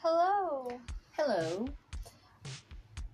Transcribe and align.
Hello. 0.00 0.68
Hello, 1.16 1.66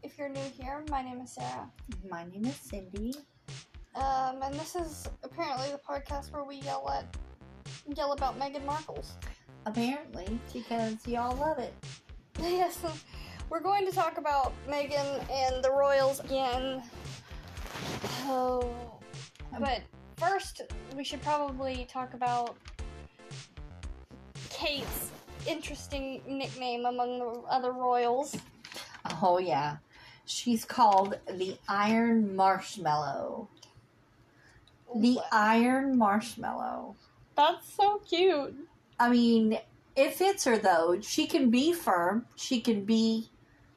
If 0.02 0.18
you're 0.18 0.28
new 0.28 0.40
here, 0.60 0.84
my 0.90 1.02
name 1.02 1.20
is 1.22 1.32
Sarah. 1.32 1.70
my 2.10 2.24
name 2.24 2.44
is 2.44 2.56
Cindy. 2.56 3.14
Um, 3.94 4.42
and 4.42 4.54
this 4.54 4.76
is 4.76 5.08
apparently 5.22 5.70
the 5.70 5.78
podcast 5.78 6.30
where 6.32 6.44
we 6.44 6.56
yell 6.56 6.88
at 6.90 7.06
yell 7.96 8.12
about 8.12 8.38
Meghan 8.38 8.66
Markle's. 8.66 9.14
Apparently, 9.64 10.38
because 10.52 11.06
y'all 11.06 11.34
love 11.36 11.58
it. 11.58 11.72
yes. 12.38 12.78
We're 13.48 13.60
going 13.60 13.86
to 13.86 13.92
talk 13.92 14.18
about 14.18 14.52
Meghan 14.68 15.24
and 15.30 15.64
the 15.64 15.70
royals 15.70 16.20
again. 16.20 16.82
Oh. 18.26 19.00
But 19.58 19.80
first, 20.16 20.60
we 20.96 21.04
should 21.04 21.22
probably 21.22 21.86
talk 21.90 22.12
about 22.12 22.56
Kate's 24.50 25.10
interesting 25.46 26.20
nickname 26.26 26.86
among 26.86 27.18
the 27.18 27.26
other 27.48 27.72
royals. 27.72 28.36
Oh, 29.22 29.38
yeah. 29.38 29.76
She's 30.26 30.64
called 30.64 31.18
the 31.30 31.56
Iron 31.68 32.34
Marshmallow. 32.34 33.48
The 34.96 35.18
Iron 35.32 35.98
Marshmallow. 35.98 36.96
That's 37.36 37.72
so 37.74 38.00
cute. 38.08 38.54
I 38.98 39.10
mean, 39.10 39.58
it 39.96 40.14
fits 40.14 40.44
her 40.44 40.56
though. 40.56 40.98
She 41.00 41.26
can 41.26 41.50
be 41.50 41.72
firm. 41.72 42.26
She 42.36 42.60
can 42.60 42.84
be, 42.84 43.28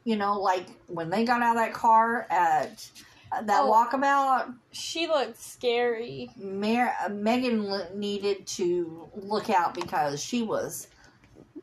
you 0.04 0.16
know, 0.16 0.40
like 0.40 0.68
when 0.88 1.10
they 1.10 1.26
got 1.26 1.41
out 1.41 1.58
of 1.58 1.63
that 1.63 1.74
car 1.74 2.27
at 2.30 2.88
uh, 3.32 3.41
that 3.41 3.62
Oh. 3.63 3.72
walkabout. 3.72 4.54
She 4.72 5.08
looked 5.08 5.41
scary. 5.41 6.30
Uh, 6.38 7.10
Meghan 7.10 7.94
needed 7.96 8.46
to 8.48 9.10
look 9.16 9.49
out 9.49 9.74
because 9.74 10.22
she 10.24 10.44
was 10.44 10.88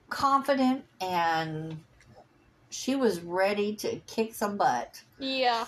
confident 0.08 0.84
and 1.00 1.78
she 2.70 2.96
was 2.96 3.20
ready 3.20 3.74
to 3.76 3.96
kick 4.06 4.34
some 4.34 4.56
butt. 4.56 5.02
Yeah. 5.18 5.66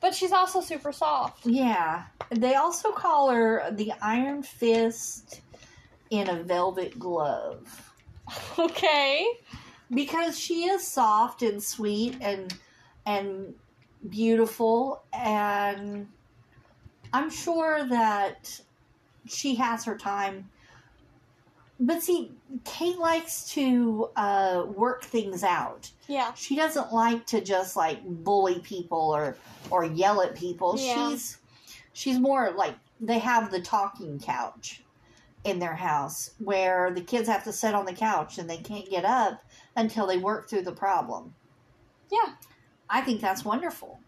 But 0.00 0.14
she's 0.14 0.32
also 0.32 0.60
super 0.60 0.92
soft. 0.92 1.46
Yeah. 1.46 2.04
They 2.30 2.54
also 2.54 2.90
call 2.90 3.30
her 3.30 3.70
the 3.70 3.92
Iron 4.00 4.42
Fist 4.42 5.42
in 6.10 6.28
a 6.28 6.42
velvet 6.42 6.98
glove 6.98 7.92
Okay. 8.58 9.26
because 9.92 10.38
she 10.38 10.64
is 10.64 10.86
soft 10.86 11.42
and 11.42 11.62
sweet 11.62 12.16
and 12.20 12.52
and 13.06 13.54
beautiful 14.08 15.02
and 15.12 16.08
I'm 17.12 17.30
sure 17.30 17.84
that 17.88 18.60
she 19.26 19.54
has 19.56 19.84
her 19.84 19.96
time. 19.96 20.48
But 21.82 22.02
see, 22.02 22.30
Kate 22.64 22.98
likes 22.98 23.46
to 23.54 24.10
uh, 24.14 24.66
work 24.68 25.02
things 25.02 25.42
out. 25.42 25.90
Yeah. 26.08 26.34
She 26.34 26.54
doesn't 26.54 26.92
like 26.92 27.24
to 27.26 27.40
just 27.40 27.74
like 27.74 28.04
bully 28.04 28.58
people 28.58 28.98
or 28.98 29.36
or 29.70 29.84
yell 29.84 30.20
at 30.20 30.36
people. 30.36 30.76
Yeah. 30.78 31.10
She's 31.10 31.38
she's 31.94 32.18
more 32.18 32.52
like 32.52 32.74
they 33.00 33.18
have 33.18 33.50
the 33.50 33.62
talking 33.62 34.20
couch 34.20 34.82
in 35.44 35.58
their 35.58 35.74
house 35.74 36.32
where 36.38 36.90
the 36.90 37.00
kids 37.00 37.26
have 37.28 37.44
to 37.44 37.52
sit 37.52 37.74
on 37.74 37.86
the 37.86 37.94
couch 37.94 38.36
and 38.36 38.48
they 38.48 38.58
can't 38.58 38.90
get 38.90 39.06
up 39.06 39.42
until 39.74 40.06
they 40.06 40.18
work 40.18 40.50
through 40.50 40.62
the 40.62 40.72
problem. 40.72 41.34
Yeah. 42.10 42.34
I 42.90 43.00
think 43.00 43.22
that's 43.22 43.44
wonderful. 43.44 44.00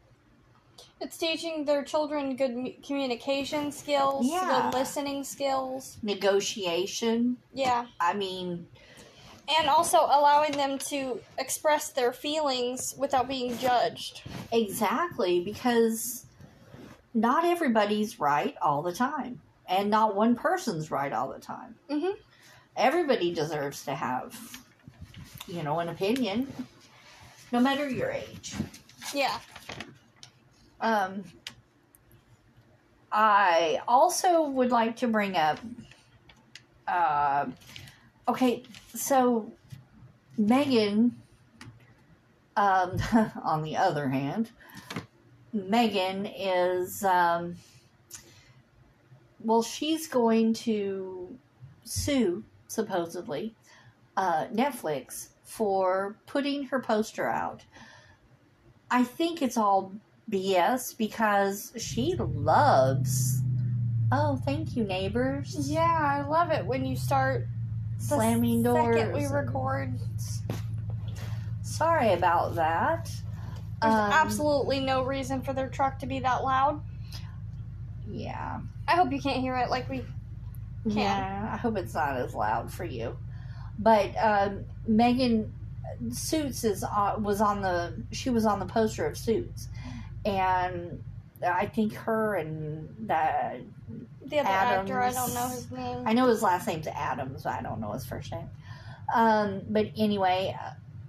It's 1.02 1.16
teaching 1.16 1.64
their 1.64 1.82
children 1.82 2.36
good 2.36 2.74
communication 2.86 3.72
skills, 3.72 4.24
Yeah. 4.24 4.70
good 4.70 4.78
listening 4.78 5.24
skills. 5.24 5.98
Negotiation. 6.00 7.38
Yeah. 7.52 7.86
I 7.98 8.14
mean, 8.14 8.68
And 9.58 9.68
also 9.68 9.98
allowing 9.98 10.52
them 10.52 10.78
to 10.90 11.20
express 11.36 11.90
their 11.90 12.12
feelings 12.12 12.94
without 12.96 13.26
being 13.26 13.58
judged. 13.58 14.22
exactly 14.52 15.40
because 15.40 16.24
not 17.14 17.44
everybody's 17.44 18.20
right 18.20 18.54
all 18.62 18.82
the 18.82 18.92
time 18.94 19.40
and 19.66 19.90
not 19.90 20.14
one 20.14 20.36
person's 20.36 20.90
right 20.92 21.12
all 21.12 21.28
the 21.32 21.40
time. 21.40 21.74
Mhm. 21.90 22.14
Everybody 22.76 23.34
deserves 23.34 23.84
to 23.86 23.94
have 23.96 24.38
you 25.48 25.62
know 25.64 25.80
an 25.80 25.88
opinion 25.88 26.52
no 27.50 27.58
matter 27.58 27.88
your 27.90 28.10
age. 28.12 28.54
Yeah. 29.12 29.40
Um, 30.82 31.24
I 33.10 33.80
also 33.86 34.42
would 34.42 34.70
like 34.70 34.96
to 34.96 35.06
bring 35.06 35.36
up. 35.36 35.58
Uh, 36.86 37.46
okay, 38.28 38.64
so 38.94 39.50
Meghan. 40.38 41.12
Um, 42.54 42.98
on 43.42 43.62
the 43.62 43.76
other 43.76 44.08
hand, 44.08 44.50
Meghan 45.56 46.30
is. 46.38 47.02
Um, 47.04 47.56
well, 49.44 49.62
she's 49.62 50.06
going 50.06 50.52
to 50.54 51.36
sue 51.84 52.44
supposedly 52.68 53.54
uh, 54.16 54.46
Netflix 54.52 55.28
for 55.44 56.16
putting 56.26 56.64
her 56.64 56.80
poster 56.80 57.28
out. 57.28 57.62
I 58.90 59.04
think 59.04 59.42
it's 59.42 59.56
all 59.56 59.92
BS 60.32 60.96
because 60.96 61.72
she 61.76 62.14
loves. 62.16 63.40
Oh, 64.10 64.36
thank 64.44 64.76
you, 64.76 64.84
neighbors. 64.84 65.54
Yeah, 65.70 65.98
I 66.00 66.26
love 66.26 66.50
it 66.50 66.64
when 66.64 66.84
you 66.84 66.96
start 66.96 67.46
Slamming 67.98 68.62
doors. 68.62 68.96
Second 68.96 69.12
we 69.12 69.26
record. 69.26 69.94
Sorry 71.62 72.12
about 72.12 72.54
that. 72.56 73.04
There's 73.80 73.94
Um, 73.94 74.12
absolutely 74.12 74.80
no 74.80 75.02
reason 75.04 75.40
for 75.42 75.52
their 75.52 75.68
truck 75.68 75.98
to 76.00 76.06
be 76.06 76.18
that 76.20 76.42
loud. 76.42 76.80
Yeah. 78.08 78.60
I 78.88 78.92
hope 78.96 79.12
you 79.12 79.20
can't 79.20 79.40
hear 79.40 79.56
it 79.56 79.70
like 79.70 79.88
we 79.88 79.98
Can. 80.84 80.96
Yeah. 80.96 81.50
I 81.52 81.56
hope 81.56 81.76
it's 81.76 81.94
not 81.94 82.16
as 82.16 82.34
loud 82.34 82.72
for 82.72 82.84
you. 82.84 83.16
But 83.78 84.10
um, 84.20 84.64
Meghan 84.88 85.50
Suits 86.10 86.64
is 86.64 86.82
uh, 86.84 87.16
was 87.18 87.40
on 87.40 87.60
the 87.62 87.94
she 88.10 88.30
was 88.30 88.44
on 88.46 88.58
the 88.58 88.66
poster 88.66 89.06
of 89.06 89.16
Suits, 89.16 89.68
and 90.24 91.02
I 91.46 91.66
think 91.66 91.94
her 91.94 92.36
and 92.36 92.88
that 93.08 93.60
the 94.26 94.38
other 94.38 94.48
actor, 94.48 95.00
I 95.00 95.08
Adams. 95.08 95.16
don't 95.16 95.34
know 95.34 95.48
his 95.48 95.70
name. 95.70 96.02
I 96.06 96.12
know 96.12 96.26
his 96.28 96.42
last 96.42 96.66
name's 96.66 96.86
Adams, 96.86 97.42
but 97.42 97.52
I 97.52 97.62
don't 97.62 97.80
know 97.80 97.92
his 97.92 98.06
first 98.06 98.32
name. 98.32 98.48
Um, 99.14 99.62
but 99.68 99.88
anyway, 99.96 100.56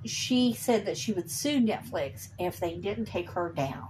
she 0.06 0.54
said 0.54 0.86
that 0.86 0.98
she 0.98 1.14
would 1.14 1.30
sue 1.30 1.60
Netflix 1.60 2.30
if 2.40 2.60
they 2.60 2.76
didn't 2.76 3.06
take 3.06 3.30
her 3.32 3.52
down. 3.56 3.88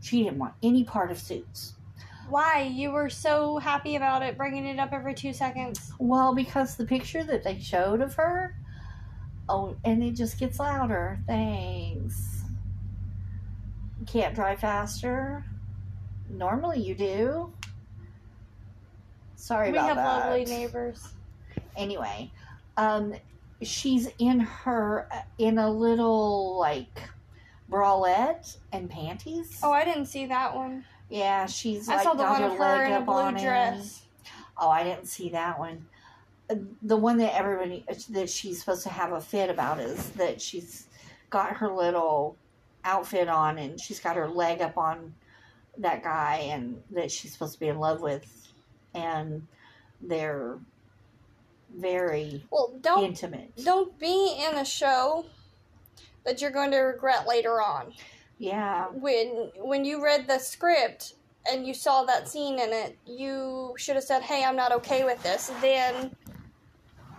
She 0.00 0.22
didn't 0.22 0.38
want 0.38 0.54
any 0.62 0.84
part 0.84 1.10
of 1.10 1.18
Suits. 1.18 1.74
Why? 2.28 2.62
You 2.62 2.92
were 2.92 3.10
so 3.10 3.58
happy 3.58 3.96
about 3.96 4.22
it, 4.22 4.36
bringing 4.36 4.64
it 4.64 4.78
up 4.78 4.92
every 4.92 5.14
two 5.14 5.32
seconds. 5.32 5.92
Well, 5.98 6.34
because 6.34 6.76
the 6.76 6.86
picture 6.86 7.24
that 7.24 7.42
they 7.42 7.58
showed 7.58 8.00
of 8.00 8.14
her, 8.14 8.56
oh, 9.48 9.76
and 9.84 10.02
it 10.02 10.12
just 10.12 10.38
gets 10.38 10.58
louder. 10.60 11.18
Thanks. 11.26 12.39
Can't 14.06 14.34
drive 14.34 14.60
faster. 14.60 15.44
Normally 16.28 16.80
you 16.80 16.94
do. 16.94 17.52
Sorry 19.36 19.70
we 19.70 19.78
about 19.78 19.96
that. 19.96 20.32
We 20.32 20.40
have 20.40 20.40
lovely 20.40 20.44
neighbors. 20.44 21.08
anyway, 21.76 22.30
um, 22.76 23.14
she's 23.62 24.08
in 24.18 24.40
her 24.40 25.08
in 25.38 25.58
a 25.58 25.70
little 25.70 26.58
like 26.58 27.00
bralette 27.70 28.56
and 28.72 28.88
panties. 28.90 29.58
Oh, 29.62 29.72
I 29.72 29.84
didn't 29.84 30.06
see 30.06 30.26
that 30.26 30.54
one. 30.54 30.84
yeah, 31.08 31.46
she's 31.46 31.88
I 31.88 31.96
like 31.96 32.02
saw 32.04 32.14
the 32.14 32.24
one 32.24 32.42
of 32.42 32.56
her 32.56 32.84
in 32.84 32.92
a 32.92 33.00
blue 33.00 33.32
dress. 33.32 34.02
Oh, 34.58 34.68
I 34.68 34.82
didn't 34.84 35.06
see 35.06 35.30
that 35.30 35.58
one. 35.58 35.86
Uh, 36.50 36.56
The 36.82 36.96
one 36.96 37.16
that 37.18 37.34
everybody 37.34 37.84
that 38.10 38.28
she's 38.28 38.60
supposed 38.60 38.82
to 38.84 38.88
have 38.90 39.12
a 39.12 39.20
fit 39.20 39.48
about 39.50 39.80
is 39.80 40.10
that 40.10 40.40
she's 40.40 40.86
got 41.30 41.56
her 41.56 41.70
little 41.70 42.36
outfit 42.84 43.28
on 43.28 43.58
and 43.58 43.80
she's 43.80 44.00
got 44.00 44.16
her 44.16 44.28
leg 44.28 44.60
up 44.62 44.76
on 44.78 45.14
that 45.78 46.02
guy 46.02 46.36
and 46.50 46.82
that 46.90 47.10
she's 47.10 47.32
supposed 47.32 47.54
to 47.54 47.60
be 47.60 47.68
in 47.68 47.78
love 47.78 48.00
with 48.00 48.52
and 48.94 49.46
they're 50.02 50.58
very 51.76 52.44
Well, 52.50 52.72
don't 52.80 53.04
intimate. 53.04 53.52
don't 53.64 53.96
be 53.98 54.36
in 54.50 54.56
a 54.58 54.64
show 54.64 55.24
that 56.24 56.40
you're 56.40 56.50
going 56.50 56.70
to 56.72 56.78
regret 56.78 57.26
later 57.28 57.62
on. 57.62 57.92
Yeah, 58.38 58.86
When 58.86 59.50
when 59.56 59.84
you 59.84 60.02
read 60.02 60.26
the 60.26 60.38
script 60.38 61.14
and 61.50 61.66
you 61.66 61.74
saw 61.74 62.04
that 62.04 62.28
scene 62.28 62.58
in 62.58 62.72
it, 62.72 62.96
you 63.06 63.74
should 63.76 63.94
have 63.96 64.04
said, 64.04 64.22
"Hey, 64.22 64.44
I'm 64.44 64.56
not 64.56 64.72
okay 64.72 65.04
with 65.04 65.22
this." 65.22 65.50
Then 65.60 66.14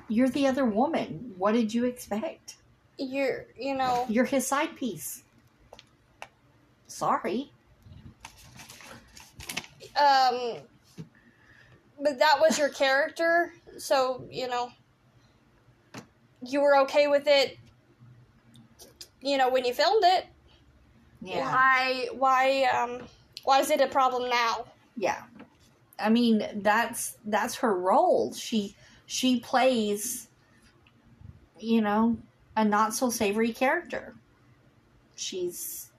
you're 0.10 0.30
the 0.30 0.48
other 0.48 0.66
woman. 0.66 1.34
What 1.38 1.52
did 1.54 1.74
you 1.74 1.86
expect? 1.86 2.56
you're, 2.98 3.46
you 3.58 3.74
know, 3.76 4.06
You're 4.10 4.26
his 4.26 4.46
side 4.46 4.76
piece. 4.76 5.24
Sorry. 7.02 7.52
um 10.00 10.58
but 12.00 12.20
that 12.20 12.38
was 12.40 12.58
your 12.60 12.70
character, 12.70 13.54
so, 13.78 14.26
you 14.30 14.48
know, 14.48 14.72
you 16.46 16.62
were 16.62 16.78
okay 16.82 17.08
with 17.08 17.28
it 17.28 17.58
you 19.24 19.38
know, 19.38 19.50
when 19.50 19.66
you 19.66 19.74
filmed 19.74 20.04
it. 20.04 20.28
Yeah. 21.22 21.52
Why? 21.52 22.08
Why? 22.14 22.64
Um, 22.66 23.08
why 23.44 23.60
is 23.62 23.72
it 23.72 23.82
a 23.82 23.88
problem 23.88 24.30
now? 24.30 24.66
Yeah. 24.96 25.24
I 26.00 26.10
mean, 26.10 26.48
that's 26.56 27.18
that's 27.26 27.56
her 27.56 27.78
role. 27.78 28.32
She 28.34 28.76
she 29.08 29.40
plays 29.40 30.28
you 31.60 31.82
know, 31.82 32.18
a 32.56 32.66
not 32.66 32.94
so 32.94 33.10
savory 33.10 33.54
character. 33.54 34.16
She's 35.16 35.91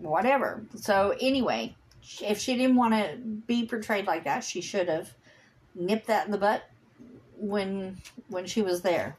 whatever. 0.00 0.64
So 0.76 1.14
anyway, 1.20 1.74
if 2.20 2.38
she 2.38 2.56
didn't 2.56 2.76
want 2.76 2.94
to 2.94 3.16
be 3.16 3.66
portrayed 3.66 4.06
like 4.06 4.24
that, 4.24 4.44
she 4.44 4.60
should 4.60 4.88
have 4.88 5.12
nipped 5.74 6.06
that 6.08 6.26
in 6.26 6.32
the 6.32 6.38
butt 6.38 6.64
when 7.36 8.00
when 8.28 8.46
she 8.46 8.62
was 8.62 8.82
there. 8.82 9.16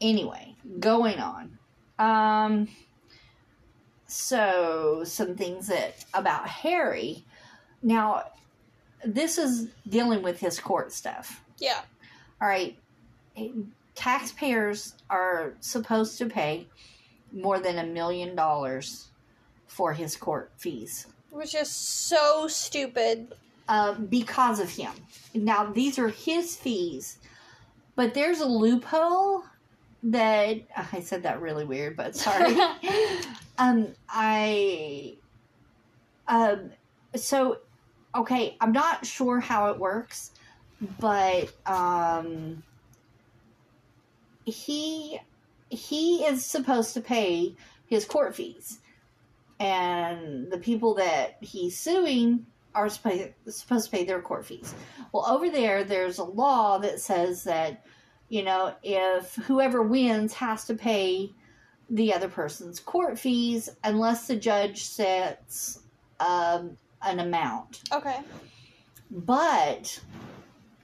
Anyway, 0.00 0.54
going 0.80 1.18
on. 1.18 1.58
Um 1.98 2.68
so 4.06 5.02
some 5.04 5.34
things 5.36 5.68
that 5.68 6.04
about 6.14 6.48
Harry. 6.48 7.24
Now 7.82 8.24
this 9.04 9.38
is 9.38 9.68
dealing 9.88 10.22
with 10.22 10.40
his 10.40 10.58
court 10.58 10.92
stuff. 10.92 11.42
Yeah. 11.58 11.80
All 12.40 12.48
right. 12.48 12.78
Taxpayers 13.94 14.94
are 15.10 15.54
supposed 15.60 16.18
to 16.18 16.26
pay 16.26 16.66
more 17.32 17.58
than 17.58 17.78
a 17.78 17.86
million 17.86 18.34
dollars 18.34 19.08
for 19.74 19.92
his 19.92 20.16
court 20.16 20.52
fees 20.56 21.06
Which 21.30 21.54
is 21.54 21.68
so 21.68 22.46
stupid. 22.46 23.34
uh, 23.68 23.94
because 23.94 24.60
of 24.60 24.70
him. 24.70 24.92
Now, 25.34 25.64
these 25.72 25.98
are 25.98 26.08
his 26.08 26.54
fees, 26.54 27.18
but 27.96 28.14
there's 28.14 28.40
a 28.40 28.46
loophole 28.46 29.42
that 30.04 30.60
I 30.92 31.00
said 31.00 31.22
that 31.24 31.40
really 31.40 31.64
weird, 31.64 31.96
but 31.96 32.14
sorry. 32.14 32.56
um, 33.58 33.88
I 34.08 35.14
um, 36.28 36.70
so 37.16 37.58
okay. 38.14 38.56
I'm 38.60 38.72
not 38.72 39.04
sure 39.06 39.40
how 39.40 39.70
it 39.70 39.78
works, 39.78 40.30
but 41.00 41.52
um, 41.66 42.62
he 44.44 45.18
he 45.70 46.24
is 46.26 46.44
supposed 46.44 46.94
to 46.94 47.00
pay 47.00 47.54
his 47.86 48.04
court 48.04 48.36
fees, 48.36 48.78
and 49.64 50.52
the 50.52 50.58
people 50.58 50.94
that 50.94 51.38
he's 51.40 51.78
suing 51.78 52.44
are 52.74 52.90
supposed 52.90 53.30
supposed 53.48 53.86
to 53.86 53.90
pay 53.90 54.04
their 54.04 54.20
court 54.20 54.44
fees. 54.44 54.74
Well, 55.12 55.24
over 55.26 55.48
there, 55.48 55.84
there's 55.84 56.18
a 56.18 56.24
law 56.24 56.76
that 56.78 57.00
says 57.00 57.44
that 57.44 57.86
you 58.28 58.42
know 58.42 58.74
if 58.82 59.34
whoever 59.36 59.82
wins 59.82 60.34
has 60.34 60.66
to 60.66 60.74
pay 60.74 61.32
the 61.88 62.12
other 62.12 62.28
person's 62.28 62.78
court 62.78 63.18
fees 63.18 63.70
unless 63.84 64.26
the 64.26 64.36
judge 64.36 64.84
sets 64.84 65.80
um, 66.20 66.76
an 67.00 67.20
amount. 67.20 67.82
Okay. 67.90 68.20
But 69.10 69.98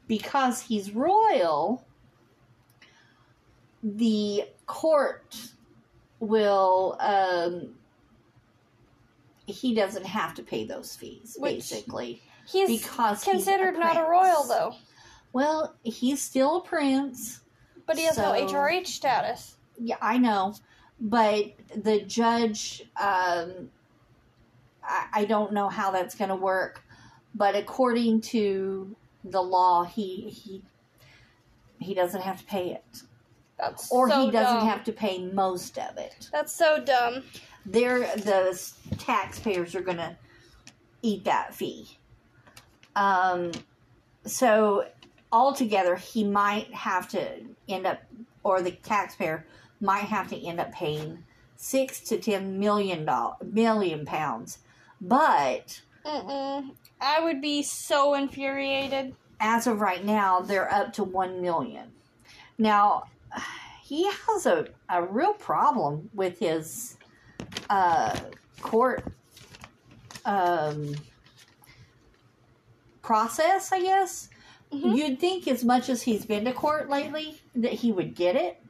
because 0.08 0.62
he's 0.62 0.92
royal, 0.92 1.84
the 3.82 4.44
court 4.66 5.36
will 6.20 6.96
um, 7.00 7.74
he 9.50 9.74
doesn't 9.74 10.06
have 10.06 10.34
to 10.34 10.42
pay 10.42 10.64
those 10.64 10.94
fees 10.96 11.36
Which- 11.38 11.56
basically 11.56 12.22
He's 12.46 12.80
because 12.80 13.22
he's 13.22 13.32
considered 13.32 13.78
not 13.78 13.96
a 13.96 14.02
royal 14.10 14.42
though, 14.44 14.74
Well, 15.32 15.76
he's 15.84 16.20
still 16.20 16.56
a 16.56 16.60
prince. 16.62 17.40
but 17.86 17.96
he 17.96 18.04
has 18.04 18.18
no 18.18 18.32
HRH 18.32 18.86
status. 18.88 19.56
Yeah, 19.78 19.96
I 20.00 20.18
know, 20.18 20.54
but 21.00 21.44
the 21.76 22.00
judge, 22.02 22.82
um, 23.00 23.70
I, 24.82 25.06
I 25.12 25.24
don't 25.26 25.52
know 25.52 25.68
how 25.68 25.90
that's 25.92 26.14
going 26.16 26.30
to 26.30 26.36
work. 26.36 26.82
But 27.34 27.54
according 27.54 28.22
to 28.22 28.96
the 29.22 29.40
law, 29.42 29.84
he 29.84 30.28
he 30.30 30.62
he 31.78 31.94
doesn't 31.94 32.22
have 32.22 32.38
to 32.40 32.44
pay 32.46 32.70
it, 32.72 33.02
That's 33.58 33.90
or 33.92 34.10
so 34.10 34.26
he 34.26 34.30
doesn't 34.32 34.56
dumb. 34.60 34.66
have 34.66 34.82
to 34.84 34.92
pay 34.92 35.18
most 35.24 35.78
of 35.78 35.96
it. 35.96 36.28
That's 36.32 36.52
so 36.54 36.82
dumb. 36.82 37.22
They're 37.66 38.00
the 38.16 38.58
taxpayers 38.98 39.74
are 39.74 39.80
going 39.82 39.98
to 39.98 40.16
eat 41.02 41.24
that 41.24 41.54
fee. 41.54 41.88
Um, 42.96 43.52
so 44.24 44.86
altogether, 45.32 45.96
he 45.96 46.24
might 46.24 46.72
have 46.74 47.08
to 47.08 47.26
end 47.68 47.86
up, 47.86 48.00
or 48.42 48.62
the 48.62 48.72
taxpayer 48.72 49.46
might 49.80 50.04
have 50.04 50.28
to 50.28 50.36
end 50.36 50.60
up 50.60 50.72
paying 50.72 51.24
six 51.56 52.00
to 52.00 52.18
ten 52.18 52.58
million 52.58 53.04
dollars, 53.04 53.36
million 53.44 54.04
pounds. 54.04 54.58
But 55.00 55.80
Mm-mm. 56.04 56.70
I 57.00 57.20
would 57.22 57.40
be 57.40 57.62
so 57.62 58.14
infuriated. 58.14 59.14
as 59.38 59.66
of 59.66 59.80
right 59.80 60.04
now, 60.04 60.40
they're 60.40 60.72
up 60.72 60.92
to 60.94 61.04
one 61.04 61.40
million. 61.40 61.92
Now, 62.58 63.04
he 63.82 64.04
has 64.10 64.46
a, 64.46 64.68
a 64.88 65.02
real 65.02 65.32
problem 65.34 66.10
with 66.14 66.38
his 66.38 66.96
uh, 67.70 68.18
court 68.60 69.04
um, 70.26 70.94
process, 73.02 73.72
I 73.72 73.80
guess. 73.80 74.28
Mhm. 74.72 74.96
You'd 74.96 75.18
think, 75.20 75.48
as 75.48 75.64
much 75.64 75.88
as 75.88 76.02
he's 76.02 76.24
been 76.26 76.44
to 76.44 76.52
court 76.52 76.88
lately, 76.88 77.40
that 77.56 77.72
he 77.72 77.90
would 77.92 78.14
get 78.14 78.36
it. 78.36 78.62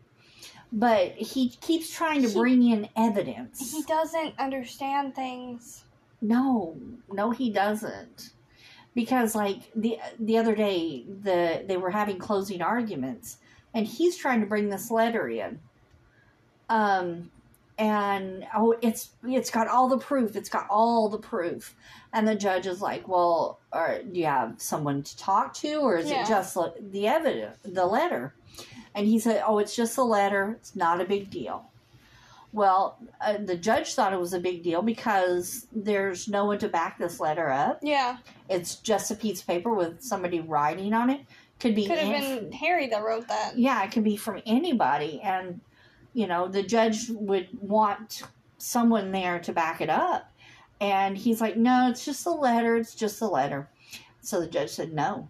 But 0.72 1.12
he 1.12 1.48
keeps 1.48 1.90
trying 1.92 2.22
to 2.22 2.28
He- 2.28 2.34
bring 2.34 2.62
in 2.70 2.88
evidence. 2.96 3.72
He 3.72 3.82
doesn't 3.82 4.38
understand 4.38 5.14
things. 5.14 5.84
No, 6.22 6.76
no, 7.12 7.32
he 7.32 7.50
doesn't. 7.50 8.30
Because 8.94 9.34
like 9.34 9.70
the 9.74 9.98
the 10.18 10.38
other 10.38 10.54
day, 10.54 11.04
the 11.22 11.64
they 11.66 11.76
were 11.76 11.90
having 11.90 12.18
closing 12.18 12.60
arguments, 12.62 13.38
and 13.74 13.86
he's 13.86 14.16
trying 14.16 14.40
to 14.40 14.46
bring 14.46 14.68
this 14.68 14.90
letter 14.90 15.28
in. 15.28 15.60
Um, 16.68 17.30
and 17.80 18.46
oh, 18.54 18.76
it's 18.82 19.10
it's 19.26 19.50
got 19.50 19.66
all 19.66 19.88
the 19.88 19.98
proof. 19.98 20.36
It's 20.36 20.50
got 20.50 20.66
all 20.70 21.08
the 21.08 21.18
proof, 21.18 21.74
and 22.12 22.28
the 22.28 22.34
judge 22.34 22.66
is 22.66 22.80
like, 22.82 23.08
"Well, 23.08 23.58
or 23.72 24.00
do 24.12 24.20
you 24.20 24.26
have 24.26 24.54
someone 24.60 25.02
to 25.02 25.16
talk 25.16 25.54
to, 25.54 25.76
or 25.76 25.96
is 25.96 26.10
Yeah. 26.10 26.22
it 26.22 26.28
just 26.28 26.54
the- 26.54 26.74
the 26.78 27.08
evidence, 27.08 27.56
the 27.64 27.86
letter?" 27.86 28.34
And 28.94 29.06
he 29.06 29.18
said, 29.18 29.42
"Oh, 29.46 29.58
it's 29.58 29.74
just 29.74 29.96
a 29.98 30.02
letter. 30.02 30.56
It's 30.60 30.76
not 30.76 31.00
a 31.00 31.04
big 31.04 31.30
deal." 31.30 31.64
Well, 32.52 32.98
uh, 33.20 33.38
the 33.38 33.56
judge 33.56 33.94
thought 33.94 34.12
it 34.12 34.18
was 34.20 34.34
a 34.34 34.40
big 34.40 34.62
deal 34.64 34.82
because 34.82 35.66
there's 35.72 36.26
no 36.28 36.44
one 36.46 36.58
to 36.58 36.68
back 36.68 36.98
this 36.98 37.18
letter 37.20 37.48
up. 37.50 37.78
Yeah, 37.82 38.16
It's 38.48 38.74
just 38.74 39.10
a 39.12 39.14
piece 39.14 39.40
of 39.40 39.46
paper 39.46 39.72
with 39.72 40.02
somebody 40.02 40.40
writing 40.40 40.92
on 40.92 41.08
it. 41.10 41.20
Could 41.60 41.76
be 41.76 41.86
could 41.86 41.98
have 41.98 42.08
any- 42.12 42.40
been 42.40 42.52
Harry 42.52 42.88
that 42.88 43.04
wrote 43.04 43.28
that. 43.28 43.56
yeah, 43.56 43.80
it 43.84 43.92
could 43.92 44.02
be 44.02 44.16
from 44.16 44.42
anybody, 44.46 45.20
and 45.22 45.60
you 46.12 46.26
know 46.26 46.48
the 46.48 46.62
judge 46.62 47.08
would 47.10 47.48
want 47.60 48.22
someone 48.58 49.12
there 49.12 49.38
to 49.40 49.52
back 49.52 49.80
it 49.80 49.90
up. 49.90 50.32
And 50.80 51.16
he's 51.16 51.40
like, 51.40 51.56
"No, 51.56 51.88
it's 51.90 52.04
just 52.04 52.24
a 52.26 52.30
letter. 52.30 52.76
It's 52.76 52.94
just 52.94 53.20
a 53.20 53.26
letter." 53.26 53.68
So 54.22 54.40
the 54.40 54.46
judge 54.46 54.70
said 54.70 54.92
no. 54.92 55.28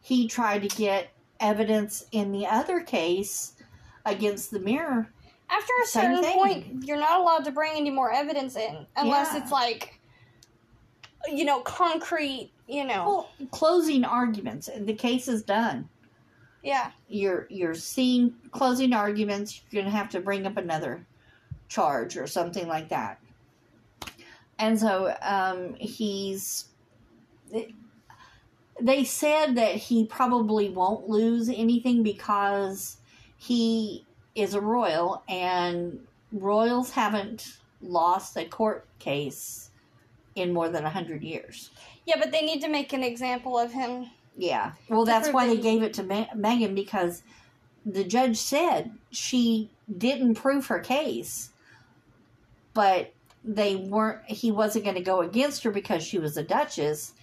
He 0.00 0.26
tried 0.28 0.62
to 0.62 0.68
get 0.68 1.10
evidence 1.40 2.06
in 2.12 2.32
the 2.32 2.46
other 2.46 2.80
case 2.80 3.52
against 4.04 4.50
the 4.50 4.58
mirror 4.58 5.12
After 5.50 5.72
a 5.82 5.86
Same 5.86 6.02
certain 6.02 6.22
thing. 6.22 6.34
point, 6.34 6.84
you're 6.84 6.98
not 6.98 7.20
allowed 7.20 7.44
to 7.46 7.50
bring 7.52 7.72
any 7.76 7.90
more 7.90 8.12
evidence 8.12 8.54
in 8.56 8.86
unless 8.96 9.32
Yeah. 9.32 9.42
it's 9.42 9.50
like, 9.52 9.98
you 11.32 11.44
know, 11.44 11.60
concrete. 11.60 12.50
You 12.66 12.84
know, 12.84 13.26
Well, 13.38 13.48
closing 13.50 14.04
arguments. 14.04 14.68
The 14.76 14.92
case 14.92 15.26
is 15.26 15.42
done. 15.42 15.88
Yeah, 16.62 16.90
You're 17.08 17.46
you're 17.50 17.74
seeing 17.74 18.34
closing 18.50 18.92
arguments. 18.92 19.62
You're 19.70 19.82
gonna 19.82 19.94
have 19.94 20.10
to 20.10 20.20
bring 20.20 20.46
up 20.46 20.56
another 20.56 21.06
charge 21.68 22.16
or 22.16 22.26
something 22.26 22.66
like 22.66 22.88
that. 22.88 23.20
And 24.58 24.78
so 24.78 25.14
um, 25.22 25.74
he's. 25.74 26.66
They 28.80 29.02
said 29.04 29.56
that 29.56 29.74
he 29.74 30.04
probably 30.04 30.68
won't 30.68 31.08
lose 31.08 31.48
anything 31.48 32.02
because 32.02 32.98
he 33.36 34.04
is 34.34 34.54
a 34.54 34.60
royal, 34.60 35.22
and 35.28 36.06
royals 36.32 36.90
haven't 36.90 37.58
lost 37.80 38.36
a 38.36 38.44
court 38.44 38.86
case 38.98 39.70
in 40.34 40.52
more 40.52 40.68
than 40.68 40.84
a 40.84 40.90
hundred 40.90 41.22
years. 41.22 41.70
yeah, 42.06 42.16
but 42.18 42.30
they 42.30 42.42
need 42.42 42.60
to 42.60 42.68
make 42.68 42.92
an 42.92 43.02
example 43.02 43.58
of 43.58 43.72
him. 43.72 44.06
Yeah. 44.38 44.72
Well, 44.88 45.04
that's 45.04 45.30
why 45.30 45.46
they 45.46 45.56
gave 45.58 45.82
it 45.82 45.92
to 45.94 46.02
Ma- 46.04 46.28
Meghan 46.34 46.74
because 46.74 47.22
the 47.84 48.04
judge 48.04 48.36
said 48.36 48.92
she 49.10 49.68
didn't 49.98 50.34
prove 50.36 50.66
her 50.68 50.78
case, 50.78 51.50
but 52.74 53.12
they 53.44 53.76
weren't. 53.76 54.20
He 54.26 54.50
wasn't 54.52 54.84
going 54.84 54.96
to 54.96 55.02
go 55.02 55.20
against 55.22 55.62
her 55.64 55.70
because 55.70 56.02
she 56.04 56.18
was 56.18 56.36
a 56.36 56.42
duchess, 56.42 57.14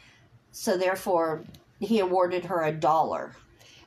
so 0.51 0.77
therefore 0.77 1.43
he 1.79 1.99
awarded 1.99 2.45
her 2.45 2.63
a 2.63 2.71
dollar. 2.71 3.33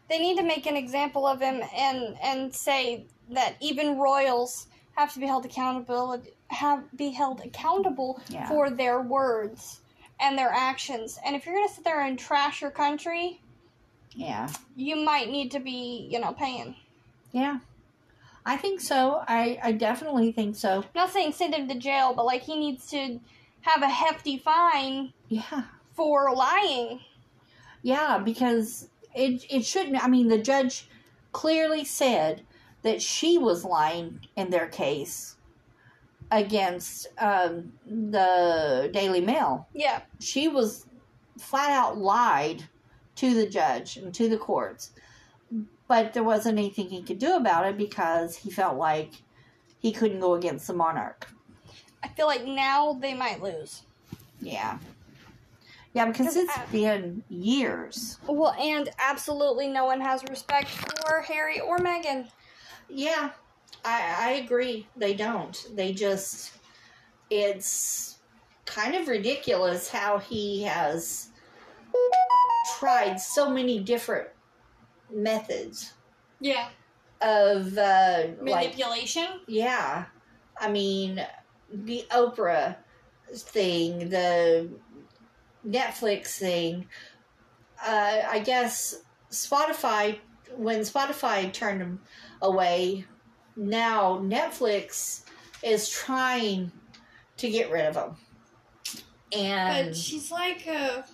they 0.08 0.18
need 0.18 0.36
to 0.38 0.42
make 0.42 0.64
an 0.66 0.76
example 0.76 1.26
of 1.26 1.40
him 1.40 1.62
and 1.76 2.16
and 2.22 2.54
say 2.54 3.04
that 3.30 3.56
even 3.60 3.98
royals 3.98 4.68
have 4.96 5.12
to 5.12 5.18
be 5.20 5.26
held 5.26 5.44
accountable 5.44 6.20
have 6.48 6.82
be 6.96 7.10
held 7.10 7.40
accountable 7.44 8.20
Yeah. 8.30 8.48
for 8.48 8.70
their 8.70 9.00
words 9.02 9.80
and 10.20 10.36
their 10.38 10.50
actions. 10.50 11.18
And 11.24 11.34
if 11.36 11.46
you're 11.46 11.54
gonna 11.54 11.68
sit 11.68 11.84
there 11.84 12.00
and 12.02 12.18
trash 12.18 12.60
your 12.62 12.70
country, 12.70 13.40
Yeah. 14.14 14.48
you 14.76 14.96
might 14.96 15.30
need 15.30 15.50
to 15.52 15.60
be, 15.60 16.08
you 16.10 16.18
know, 16.20 16.32
paying. 16.32 16.74
Yeah. 17.32 17.58
I 18.46 18.56
think 18.56 18.80
so. 18.80 19.22
I, 19.28 19.58
I 19.62 19.72
definitely 19.72 20.32
think 20.32 20.56
so. 20.56 20.78
I'm 20.78 20.84
not 20.94 21.10
saying 21.10 21.32
send 21.32 21.54
him 21.54 21.68
to 21.68 21.74
jail, 21.74 22.14
but 22.14 22.24
like 22.24 22.42
he 22.42 22.56
needs 22.56 22.88
to 22.90 23.20
have 23.62 23.82
a 23.82 23.88
hefty 23.88 24.38
fine 24.38 25.12
Yeah. 25.28 25.64
for 25.94 26.34
lying. 26.34 27.00
Yeah, 27.82 28.18
because 28.18 28.88
it 29.14 29.44
it 29.50 29.64
shouldn't 29.64 30.02
I 30.02 30.08
mean 30.08 30.28
the 30.28 30.38
judge 30.38 30.88
clearly 31.32 31.84
said 31.84 32.42
that 32.82 33.02
she 33.02 33.36
was 33.38 33.64
lying 33.64 34.20
in 34.36 34.50
their 34.50 34.66
case 34.68 35.36
against 36.30 37.08
um, 37.18 37.72
the 37.86 38.90
Daily 38.92 39.20
Mail. 39.20 39.66
Yeah. 39.74 40.02
She 40.20 40.48
was 40.48 40.86
flat 41.38 41.70
out 41.70 41.98
lied 41.98 42.64
to 43.16 43.34
the 43.34 43.46
judge 43.46 43.96
and 43.96 44.12
to 44.14 44.28
the 44.28 44.36
courts. 44.38 44.90
But 45.86 46.12
there 46.12 46.22
wasn't 46.22 46.58
anything 46.58 46.88
he 46.88 47.02
could 47.02 47.18
do 47.18 47.36
about 47.36 47.64
it 47.66 47.78
because 47.78 48.36
he 48.36 48.50
felt 48.50 48.76
like 48.76 49.12
he 49.78 49.90
couldn't 49.92 50.20
go 50.20 50.34
against 50.34 50.66
the 50.66 50.74
monarch. 50.74 51.26
I 52.02 52.08
feel 52.08 52.26
like 52.26 52.44
now 52.44 52.92
they 53.00 53.14
might 53.14 53.42
lose. 53.42 53.82
Yeah. 54.40 54.78
Yeah, 55.94 56.04
because 56.04 56.36
it's 56.36 56.56
I- 56.56 56.66
been 56.66 57.24
years. 57.30 58.18
Well, 58.26 58.52
and 58.60 58.90
absolutely 58.98 59.68
no 59.68 59.86
one 59.86 60.00
has 60.00 60.22
respect 60.28 60.68
for 60.68 61.22
Harry 61.22 61.60
or 61.60 61.78
Meghan. 61.78 62.28
Yeah, 62.90 63.30
I, 63.84 64.14
I 64.18 64.30
agree. 64.44 64.86
They 64.96 65.14
don't. 65.14 65.56
They 65.74 65.92
just, 65.92 66.52
it's 67.30 68.18
kind 68.66 68.94
of 68.94 69.08
ridiculous 69.08 69.88
how 69.88 70.18
he 70.18 70.62
has 70.64 71.28
tried 72.78 73.18
so 73.20 73.48
many 73.50 73.80
different 73.80 74.28
methods 75.12 75.94
Yeah. 76.40 76.68
of, 77.20 77.76
uh, 77.78 78.24
like, 78.40 78.70
Manipulation. 78.76 79.40
yeah. 79.46 80.06
I 80.60 80.70
mean, 80.70 81.24
the 81.72 82.04
Oprah 82.10 82.76
thing, 83.32 84.08
the 84.10 84.68
Netflix 85.66 86.36
thing. 86.38 86.86
Uh, 87.84 88.22
I 88.28 88.40
guess 88.40 89.02
Spotify, 89.30 90.18
when 90.56 90.80
Spotify 90.80 91.52
turned 91.52 91.80
them 91.80 92.00
away, 92.42 93.04
now 93.58 94.18
Netflix 94.20 95.24
is 95.62 95.90
trying 95.90 96.70
to 97.36 97.50
get 97.50 97.70
rid 97.70 97.84
of 97.86 97.94
them. 97.94 98.16
And 99.32 99.88
But 99.88 99.96
she's 99.96 100.30
like 100.30 100.66
a. 100.66 101.04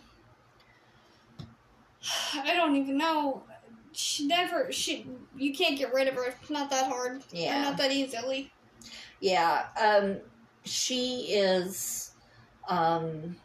I 2.34 2.54
don't 2.54 2.76
even 2.76 2.96
know. 2.98 3.42
She 3.92 4.26
never. 4.26 4.70
She. 4.70 5.06
You 5.36 5.52
can't 5.54 5.78
get 5.78 5.92
rid 5.92 6.06
of 6.06 6.14
her. 6.14 6.26
It's 6.26 6.50
not 6.50 6.70
that 6.70 6.86
hard. 6.88 7.22
Yeah. 7.32 7.62
not 7.62 7.76
that 7.78 7.90
easily. 7.90 8.52
Yeah, 9.20 9.66
um, 9.80 10.18
she 10.64 11.28
is. 11.30 12.12
Um, 12.68 13.36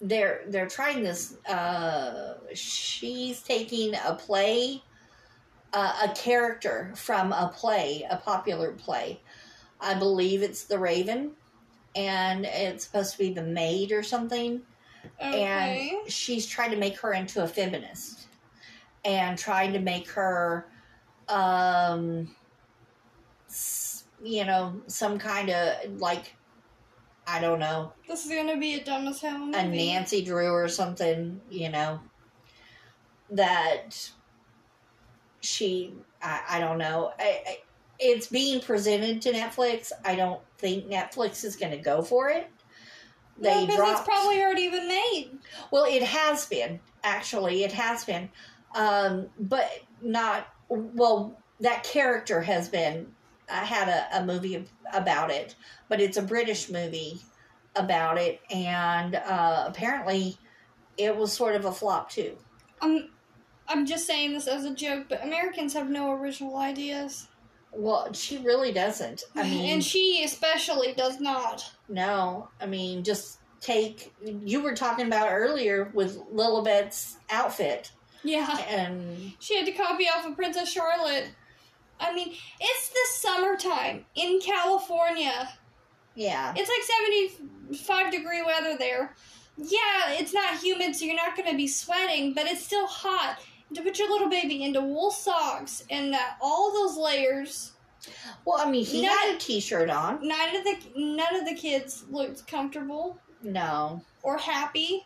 they're 0.00 0.42
they're 0.48 0.68
trying 0.68 1.02
this. 1.02 1.36
Uh, 1.48 2.34
she's 2.54 3.42
taking 3.42 3.94
a 4.06 4.14
play, 4.14 4.82
uh, 5.76 5.92
a 6.04 6.08
character 6.14 6.90
from 6.96 7.32
a 7.32 7.52
play, 7.54 8.06
a 8.08 8.16
popular 8.16 8.72
play. 8.72 9.20
I 9.78 9.92
believe 9.92 10.42
it's 10.42 10.64
The 10.64 10.78
Raven, 10.78 11.32
and 11.94 12.46
it's 12.46 12.86
supposed 12.86 13.12
to 13.12 13.18
be 13.18 13.34
the 13.34 13.42
maid 13.42 13.92
or 13.92 14.02
something. 14.02 14.62
Okay. 15.20 15.90
And 15.90 16.10
she's 16.10 16.46
trying 16.46 16.70
to 16.70 16.78
make 16.78 16.98
her 17.00 17.12
into 17.12 17.44
a 17.44 17.46
feminist, 17.46 18.26
and 19.04 19.38
trying 19.38 19.74
to 19.74 19.78
make 19.78 20.08
her, 20.08 20.66
um, 21.28 22.34
you 24.24 24.46
know, 24.46 24.80
some 24.86 25.18
kind 25.18 25.50
of 25.50 26.00
like, 26.00 26.34
I 27.26 27.38
don't 27.38 27.58
know, 27.58 27.92
this 28.08 28.24
is 28.24 28.32
gonna 28.32 28.56
be 28.56 28.76
a 28.76 28.82
dumb 28.82 29.06
as 29.08 29.20
hell 29.20 29.38
movie. 29.38 29.58
a 29.58 29.68
Nancy 29.68 30.24
Drew 30.24 30.52
or 30.52 30.68
something, 30.68 31.38
you 31.50 31.68
know, 31.68 32.00
that 33.28 34.10
she, 35.46 35.94
I, 36.22 36.42
I 36.50 36.60
don't 36.60 36.78
know. 36.78 37.12
I, 37.18 37.42
I, 37.46 37.58
it's 37.98 38.26
being 38.26 38.60
presented 38.60 39.22
to 39.22 39.32
Netflix. 39.32 39.92
I 40.04 40.16
don't 40.16 40.40
think 40.58 40.88
Netflix 40.88 41.44
is 41.44 41.56
going 41.56 41.72
to 41.72 41.78
go 41.78 42.02
for 42.02 42.28
it. 42.28 42.50
They 43.38 43.50
well, 43.50 43.66
because 43.66 43.90
it's 43.92 44.08
probably 44.08 44.42
already 44.42 44.70
been 44.70 44.88
made. 44.88 45.30
Well, 45.70 45.84
it 45.84 46.02
has 46.02 46.46
been 46.46 46.80
actually. 47.04 47.64
It 47.64 47.72
has 47.72 48.04
been, 48.04 48.30
um, 48.74 49.26
but 49.38 49.70
not 50.02 50.48
well. 50.68 51.38
That 51.60 51.84
character 51.84 52.40
has 52.40 52.68
been. 52.68 53.06
I 53.50 53.64
had 53.64 53.88
a, 53.88 54.22
a 54.22 54.24
movie 54.24 54.66
about 54.92 55.30
it, 55.30 55.54
but 55.88 56.00
it's 56.00 56.16
a 56.16 56.22
British 56.22 56.70
movie 56.70 57.20
about 57.76 58.18
it, 58.18 58.40
and 58.50 59.14
uh, 59.14 59.64
apparently, 59.66 60.38
it 60.96 61.14
was 61.14 61.32
sort 61.32 61.54
of 61.54 61.66
a 61.66 61.72
flop 61.72 62.10
too. 62.10 62.36
I'm. 62.80 63.10
I'm 63.68 63.86
just 63.86 64.06
saying 64.06 64.32
this 64.32 64.46
as 64.46 64.64
a 64.64 64.74
joke, 64.74 65.06
but 65.08 65.24
Americans 65.24 65.72
have 65.74 65.88
no 65.90 66.12
original 66.12 66.56
ideas, 66.56 67.26
Well, 67.72 68.12
she 68.12 68.38
really 68.38 68.72
doesn't. 68.72 69.24
I 69.34 69.42
mean, 69.42 69.70
and 69.70 69.84
she 69.84 70.22
especially 70.24 70.92
does 70.94 71.20
not. 71.20 71.70
no. 71.88 72.48
I 72.60 72.66
mean, 72.66 73.02
just 73.04 73.38
take. 73.60 74.14
You 74.24 74.60
were 74.62 74.74
talking 74.74 75.06
about 75.06 75.28
earlier 75.30 75.90
with 75.94 76.16
Lilibet's 76.32 77.16
outfit, 77.30 77.90
Yeah. 78.22 78.56
and 78.68 79.32
She 79.40 79.56
had 79.56 79.66
to 79.66 79.72
copy 79.72 80.04
off 80.08 80.24
of 80.26 80.36
Princess 80.36 80.70
Charlotte. 80.70 81.28
I 81.98 82.14
mean, 82.14 82.34
it's 82.60 82.88
the 82.90 83.28
summertime 83.28 84.04
in 84.14 84.38
California. 84.40 85.48
yeah, 86.14 86.52
It's 86.56 86.70
like 86.70 86.82
75 87.80 88.10
degree 88.12 88.42
weather 88.42 88.76
there. 88.78 89.14
Yeah, 89.58 90.10
it's 90.12 90.34
not 90.34 90.58
humid, 90.58 90.94
so 90.94 91.06
you're 91.06 91.16
not 91.16 91.34
going 91.36 91.50
to 91.50 91.56
be 91.56 91.66
sweating, 91.66 92.34
but 92.34 92.46
it's 92.46 92.62
still 92.62 92.86
hot. 92.86 93.38
To 93.74 93.82
put 93.82 93.98
your 93.98 94.08
little 94.08 94.28
baby 94.30 94.62
into 94.64 94.80
wool 94.80 95.10
socks 95.10 95.82
and 95.90 96.12
that, 96.12 96.36
all 96.40 96.72
those 96.72 96.96
layers, 96.96 97.72
Well, 98.44 98.60
I 98.64 98.70
mean, 98.70 98.84
he 98.84 99.02
No. 99.02 99.08
had 99.08 99.34
a 99.34 99.38
T-shirt 99.38 99.90
on. 99.90 100.26
none 100.26 100.54
of 100.56 100.62
the 100.64 100.76
none 100.94 101.34
of 101.36 101.44
the 101.46 101.54
kids 101.54 102.04
looked 102.08 102.46
comfortable 102.46 103.18
No, 103.42 104.02
or 104.22 104.36
happy. 104.38 105.04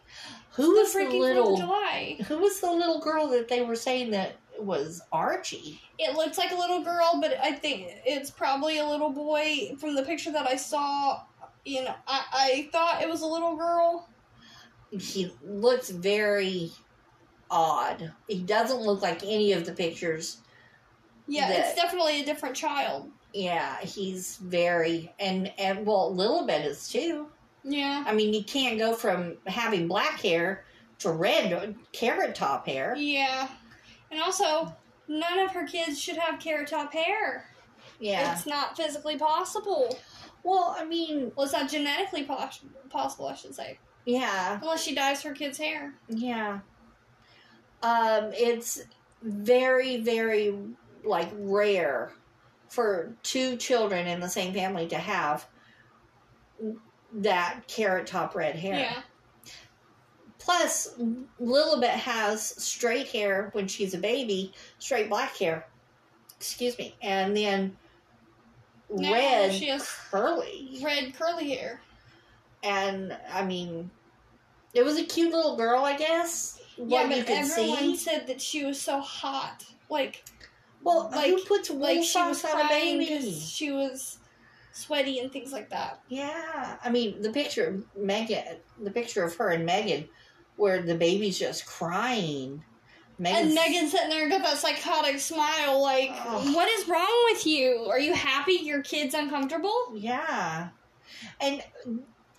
who 0.52 0.72
was 0.72 0.92
the 0.92 1.06
the 1.06 1.16
little? 1.16 1.56
Who 1.56 2.38
was 2.38 2.60
the 2.60 2.70
little 2.70 3.00
girl 3.00 3.28
that 3.28 3.48
they 3.48 3.62
were 3.62 3.76
saying 3.76 4.10
that 4.10 4.36
was 4.58 5.00
Archie? 5.10 5.80
It 5.98 6.14
looks 6.14 6.36
like 6.36 6.50
a 6.52 6.56
little 6.56 6.82
girl, 6.82 7.18
but 7.20 7.38
I 7.42 7.52
think 7.52 7.86
it's 8.04 8.30
probably 8.30 8.78
a 8.78 8.86
little 8.86 9.10
boy. 9.10 9.74
From 9.78 9.94
the 9.94 10.02
picture 10.02 10.32
that 10.32 10.46
I 10.46 10.56
saw, 10.56 11.22
you 11.64 11.84
know, 11.84 11.94
I, 12.06 12.24
I 12.32 12.68
thought 12.72 13.02
it 13.02 13.08
was 13.08 13.22
a 13.22 13.26
little 13.26 13.56
girl. 13.56 14.06
He 14.90 15.32
looks 15.42 15.88
very 15.88 16.70
odd. 17.50 18.12
He 18.28 18.40
doesn't 18.42 18.80
look 18.80 19.02
like 19.02 19.22
any 19.22 19.52
of 19.52 19.64
the 19.66 19.72
pictures. 19.72 20.38
Yeah, 21.26 21.48
The- 21.48 21.58
it's 21.60 21.74
definitely 21.74 22.20
a 22.20 22.24
different 22.24 22.56
child. 22.56 23.10
Yeah, 23.32 23.78
he's 23.80 24.36
very 24.38 25.14
and 25.20 25.52
and 25.58 25.86
well, 25.86 26.12
Lilibet 26.14 26.64
is 26.66 26.88
too. 26.88 27.28
Yeah. 27.62 28.02
I 28.06 28.12
mean, 28.12 28.32
you 28.34 28.42
can't 28.42 28.78
go 28.78 28.94
from 28.94 29.36
having 29.46 29.86
black 29.86 30.20
hair 30.20 30.64
to 31.00 31.12
red 31.12 31.76
carrot 31.92 32.34
top 32.34 32.66
hair. 32.66 32.94
Yeah. 32.96 33.48
And 34.10 34.20
also, 34.20 34.74
none 35.06 35.38
of 35.38 35.52
her 35.52 35.64
kids 35.66 36.00
should 36.00 36.16
have 36.16 36.40
carrot 36.40 36.68
top 36.68 36.92
hair. 36.92 37.44
Yeah. 38.00 38.32
It's 38.32 38.46
not 38.46 38.76
physically 38.76 39.16
possible. 39.16 39.96
Well, 40.42 40.74
I 40.76 40.84
mean, 40.84 41.30
Well, 41.36 41.44
it's 41.44 41.52
not 41.52 41.70
genetically 41.70 42.24
pos- 42.24 42.60
possible, 42.88 43.26
I 43.28 43.34
should 43.34 43.54
say. 43.54 43.78
yeah. 44.06 44.58
Unless 44.60 44.82
she 44.82 44.94
dyes 44.94 45.22
her 45.22 45.32
kid's 45.34 45.58
hair. 45.58 45.94
Yeah. 46.08 46.60
Um, 47.82 48.30
it's 48.34 48.82
very, 49.22 50.02
very 50.02 50.54
like 51.04 51.30
rare 51.34 52.12
for 52.68 53.14
two 53.22 53.56
children 53.56 54.06
in 54.06 54.20
the 54.20 54.28
same 54.28 54.52
family 54.52 54.86
to 54.88 54.98
have 54.98 55.46
that 57.14 57.62
carrot 57.66 58.06
top 58.06 58.34
red 58.34 58.54
hair. 58.56 58.74
Yeah. 58.78 59.02
Plus, 60.38 60.94
Lilibet 61.40 61.90
has 61.90 62.42
straight 62.62 63.08
hair 63.08 63.50
when 63.52 63.66
she's 63.68 63.94
a 63.94 63.98
baby, 63.98 64.52
straight 64.78 65.08
black 65.08 65.36
hair. 65.36 65.66
Excuse 66.36 66.78
me. 66.78 66.94
And 67.02 67.36
then 67.36 67.76
Now 68.90 69.12
red 69.12 69.52
she 69.52 69.68
has- 69.68 69.88
curly. 70.10 70.78
Red 70.82 71.14
curly 71.14 71.50
hair. 71.54 71.80
And 72.62 73.16
I 73.32 73.44
mean, 73.44 73.90
it 74.74 74.84
was 74.84 74.98
a 74.98 75.04
cute 75.04 75.32
little 75.32 75.56
girl, 75.56 75.84
I 75.84 75.96
guess. 75.96 76.59
Yeah, 76.86 77.06
but 77.08 77.28
everyone 77.28 77.78
see. 77.78 77.96
said 77.96 78.26
that 78.26 78.40
she 78.40 78.64
was 78.64 78.80
so 78.80 79.00
hot. 79.00 79.64
Like 79.88 80.24
Well, 80.82 81.10
Like- 81.12 81.30
who 81.30 81.44
puts 81.44 81.68
like 81.70 82.02
she 82.02 82.20
was 82.22 82.44
on 82.44 82.50
a 82.50 82.54
crying 82.66 82.98
baby? 82.98 83.04
because 83.06 83.50
she 83.50 83.70
was 83.70 84.18
sweaty 84.72 85.18
and 85.18 85.30
things 85.32 85.52
like 85.52 85.68
that. 85.70 86.00
Yeah, 86.08 86.76
I 86.82 86.90
mean 86.90 87.20
the 87.22 87.30
picture 87.30 87.66
of 87.68 87.84
Meghan, 87.98 88.58
the 88.82 88.90
picture 88.90 89.24
of 89.24 89.34
her 89.36 89.50
and 89.50 89.68
Meghan, 89.68 90.08
where 90.56 90.80
the 90.82 90.94
baby's 90.94 91.38
just 91.38 91.66
crying. 91.66 92.64
And 93.22 93.54
Meghan's 93.54 93.90
sitting 93.90 94.08
there 94.08 94.22
and 94.22 94.30
got 94.30 94.42
that 94.44 94.56
psychotic 94.56 95.20
smile, 95.20 95.82
like, 95.82 96.10
what 96.54 96.68
is 96.70 96.88
wrong 96.88 97.24
with 97.30 97.46
you? 97.46 97.86
Are 97.90 97.98
you 97.98 98.14
happy 98.14 98.54
your 98.54 98.80
kid's 98.82 99.12
uncomfortable? 99.12 99.92
Yeah, 99.94 100.68
and 101.38 101.62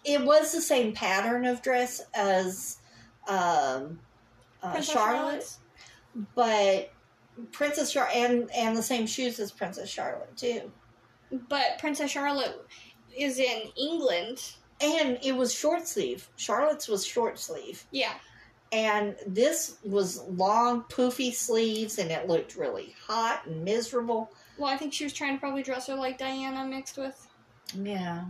it 0.04 0.26
was 0.26 0.52
the 0.52 0.62
same 0.62 0.94
pattern 0.94 1.46
of 1.46 1.62
dress 1.62 2.02
as 2.16 2.78
um, 3.28 4.00
uh, 4.64 4.72
Princess 4.72 4.94
Charlotte, 4.94 5.22
Charlotte's? 5.22 5.60
but 6.36 6.92
Princess 7.52 7.92
Char 7.92 8.10
and 8.14 8.50
and 8.56 8.76
the 8.76 8.84
same 8.84 9.08
shoes 9.08 9.40
as 9.40 9.52
Princess 9.52 9.90
Charlotte 9.90 10.36
too. 10.36 10.72
But 11.50 11.80
Princess 11.80 12.12
Charlotte 12.12 12.66
is 13.18 13.40
in 13.40 13.64
England. 13.78 14.54
And 14.84 15.20
it 15.22 15.36
was 15.36 15.54
short 15.54 15.88
sleeve. 15.88 16.28
Charlotte's 16.38 16.88
was 16.88 17.06
short 17.06 17.38
sleeve. 17.38 17.86
Yeah. 17.92 18.14
And 18.72 19.16
this 19.28 19.78
was 19.84 20.24
long, 20.24 20.86
poofy 20.86 21.32
sleeves, 21.32 22.00
and 22.00 22.10
it 22.10 22.28
looked 22.28 22.56
really 22.56 22.96
hot 23.06 23.46
and 23.46 23.64
miserable. 23.64 24.32
Well, 24.58 24.74
I 24.74 24.78
think 24.78 24.92
she 24.92 25.04
was 25.04 25.14
trying 25.14 25.36
to 25.36 25.40
probably 25.40 25.62
dress 25.62 25.86
her 25.86 25.94
like 25.94 26.18
Diana 26.18 26.66
mixed 26.66 26.98
with 26.98 27.28
Yeah. 27.80 28.24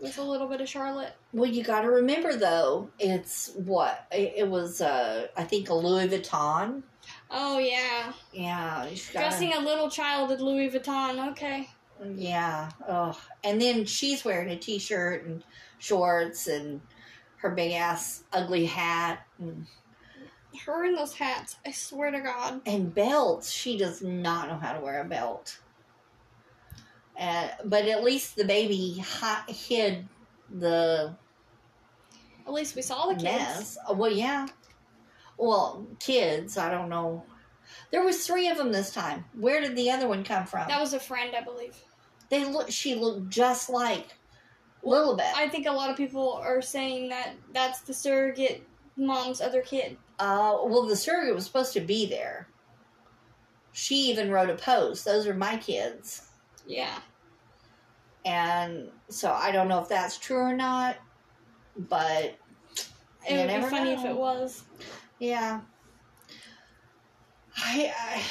With 0.00 0.18
a 0.18 0.22
little 0.22 0.46
bit 0.48 0.60
of 0.60 0.68
Charlotte. 0.68 1.14
Well, 1.32 1.50
you 1.50 1.62
got 1.64 1.82
to 1.82 1.88
remember 1.90 2.36
though, 2.36 2.90
it's 2.98 3.52
what 3.56 4.06
it, 4.12 4.34
it 4.36 4.48
was. 4.48 4.80
Uh, 4.80 5.28
I 5.36 5.44
think 5.44 5.68
a 5.70 5.74
Louis 5.74 6.08
Vuitton. 6.08 6.82
Oh 7.30 7.58
yeah, 7.58 8.12
Yeah, 8.32 8.86
gotta- 8.86 9.12
dressing 9.12 9.52
a 9.52 9.60
little 9.60 9.90
child 9.90 10.30
in 10.32 10.40
Louis 10.40 10.70
Vuitton. 10.70 11.32
Okay. 11.32 11.68
Yeah. 12.16 12.70
Oh, 12.88 13.18
and 13.44 13.60
then 13.60 13.84
she's 13.86 14.24
wearing 14.24 14.50
a 14.50 14.56
t-shirt 14.56 15.24
and 15.24 15.44
shorts 15.78 16.46
and 16.48 16.80
her 17.36 17.50
big 17.50 17.72
ass 17.72 18.24
ugly 18.32 18.66
hat 18.66 19.20
and, 19.38 19.66
Her 20.66 20.84
in 20.84 20.94
those 20.94 21.14
hats. 21.14 21.56
I 21.66 21.70
swear 21.72 22.10
to 22.10 22.20
God. 22.20 22.60
and 22.66 22.94
belts. 22.94 23.50
She 23.50 23.76
does 23.78 24.02
not 24.02 24.48
know 24.48 24.56
how 24.56 24.72
to 24.72 24.80
wear 24.80 25.00
a 25.02 25.04
belt. 25.04 25.58
Uh, 27.18 27.48
but 27.64 27.84
at 27.86 28.02
least 28.04 28.36
the 28.36 28.44
baby 28.44 28.98
hi- 28.98 29.44
hid 29.48 30.08
the 30.50 31.14
At 32.46 32.52
least 32.52 32.74
we 32.76 32.82
saw 32.82 33.06
the 33.06 33.14
kids. 33.14 33.24
mess. 33.24 33.78
Uh, 33.88 33.94
Well, 33.94 34.10
yeah. 34.10 34.46
Well, 35.38 35.86
kids. 36.00 36.56
I 36.58 36.70
don't 36.70 36.88
know. 36.88 37.24
There 37.90 38.04
was 38.04 38.26
three 38.26 38.48
of 38.48 38.56
them 38.56 38.72
this 38.72 38.92
time. 38.92 39.24
Where 39.38 39.60
did 39.60 39.74
the 39.76 39.90
other 39.90 40.06
one 40.08 40.22
come 40.24 40.44
from? 40.46 40.68
That 40.68 40.80
was 40.80 40.92
a 40.92 41.00
friend, 41.00 41.34
I 41.36 41.42
believe. 41.42 41.76
they 42.30 42.44
look. 42.44 42.70
She 42.70 42.94
looked 42.94 43.28
just 43.30 43.70
like 43.70 44.08
Lilibet. 44.84 45.32
I 45.34 45.48
think 45.48 45.66
a 45.66 45.72
lot 45.72 45.90
of 45.90 45.96
people 45.96 46.32
are 46.34 46.60
saying 46.60 47.08
that 47.10 47.34
that's 47.52 47.80
the 47.82 47.94
surrogate 47.94 48.66
mom's 48.96 49.40
other 49.40 49.62
kid. 49.62 49.96
Uh, 50.18 50.58
well, 50.64 50.86
the 50.86 50.96
surrogate 50.96 51.34
was 51.34 51.46
supposed 51.46 51.72
to 51.74 51.80
be 51.80 52.06
there. 52.06 52.48
She 53.72 54.10
even 54.10 54.30
wrote 54.30 54.50
a 54.50 54.54
post. 54.56 55.04
Those 55.04 55.26
are 55.26 55.34
my 55.34 55.56
kids. 55.56 56.28
Yeah. 56.66 56.98
And 58.24 58.90
so 59.08 59.32
I 59.32 59.50
don't 59.52 59.68
know 59.68 59.80
if 59.82 59.88
that's 59.88 60.16
true 60.18 60.38
or 60.38 60.54
not, 60.56 60.96
but 61.76 62.36
It 63.28 63.36
would 63.36 63.62
be 63.62 63.68
funny 63.68 63.92
if 63.92 64.04
it 64.04 64.16
was. 64.16 64.64
yeah. 65.18 65.60
I, 67.56 67.92
I 67.96 68.22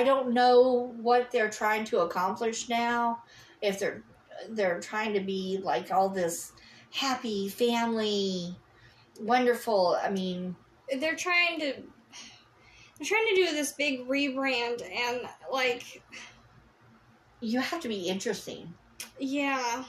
I 0.00 0.02
don't 0.04 0.32
know 0.32 0.92
what 1.00 1.30
they're 1.30 1.50
trying 1.50 1.84
to 1.86 2.00
accomplish 2.00 2.68
now. 2.68 3.22
If 3.60 3.78
they're 3.78 4.02
they're 4.50 4.80
trying 4.80 5.12
to 5.14 5.20
be 5.20 5.60
like 5.62 5.90
all 5.92 6.08
this 6.08 6.52
happy 6.92 7.48
family, 7.48 8.56
wonderful. 9.20 9.98
I 10.02 10.10
mean, 10.10 10.56
They're 10.98 11.16
trying 11.16 11.60
to 11.60 11.72
they're 12.98 13.06
trying 13.06 13.26
to 13.28 13.34
do 13.34 13.52
this 13.52 13.72
big 13.72 14.08
rebrand 14.08 14.82
and 14.82 15.20
like 15.52 16.02
you 17.44 17.60
have 17.60 17.80
to 17.80 17.88
be 17.88 18.08
interesting. 18.08 18.72
yeah. 19.18 19.84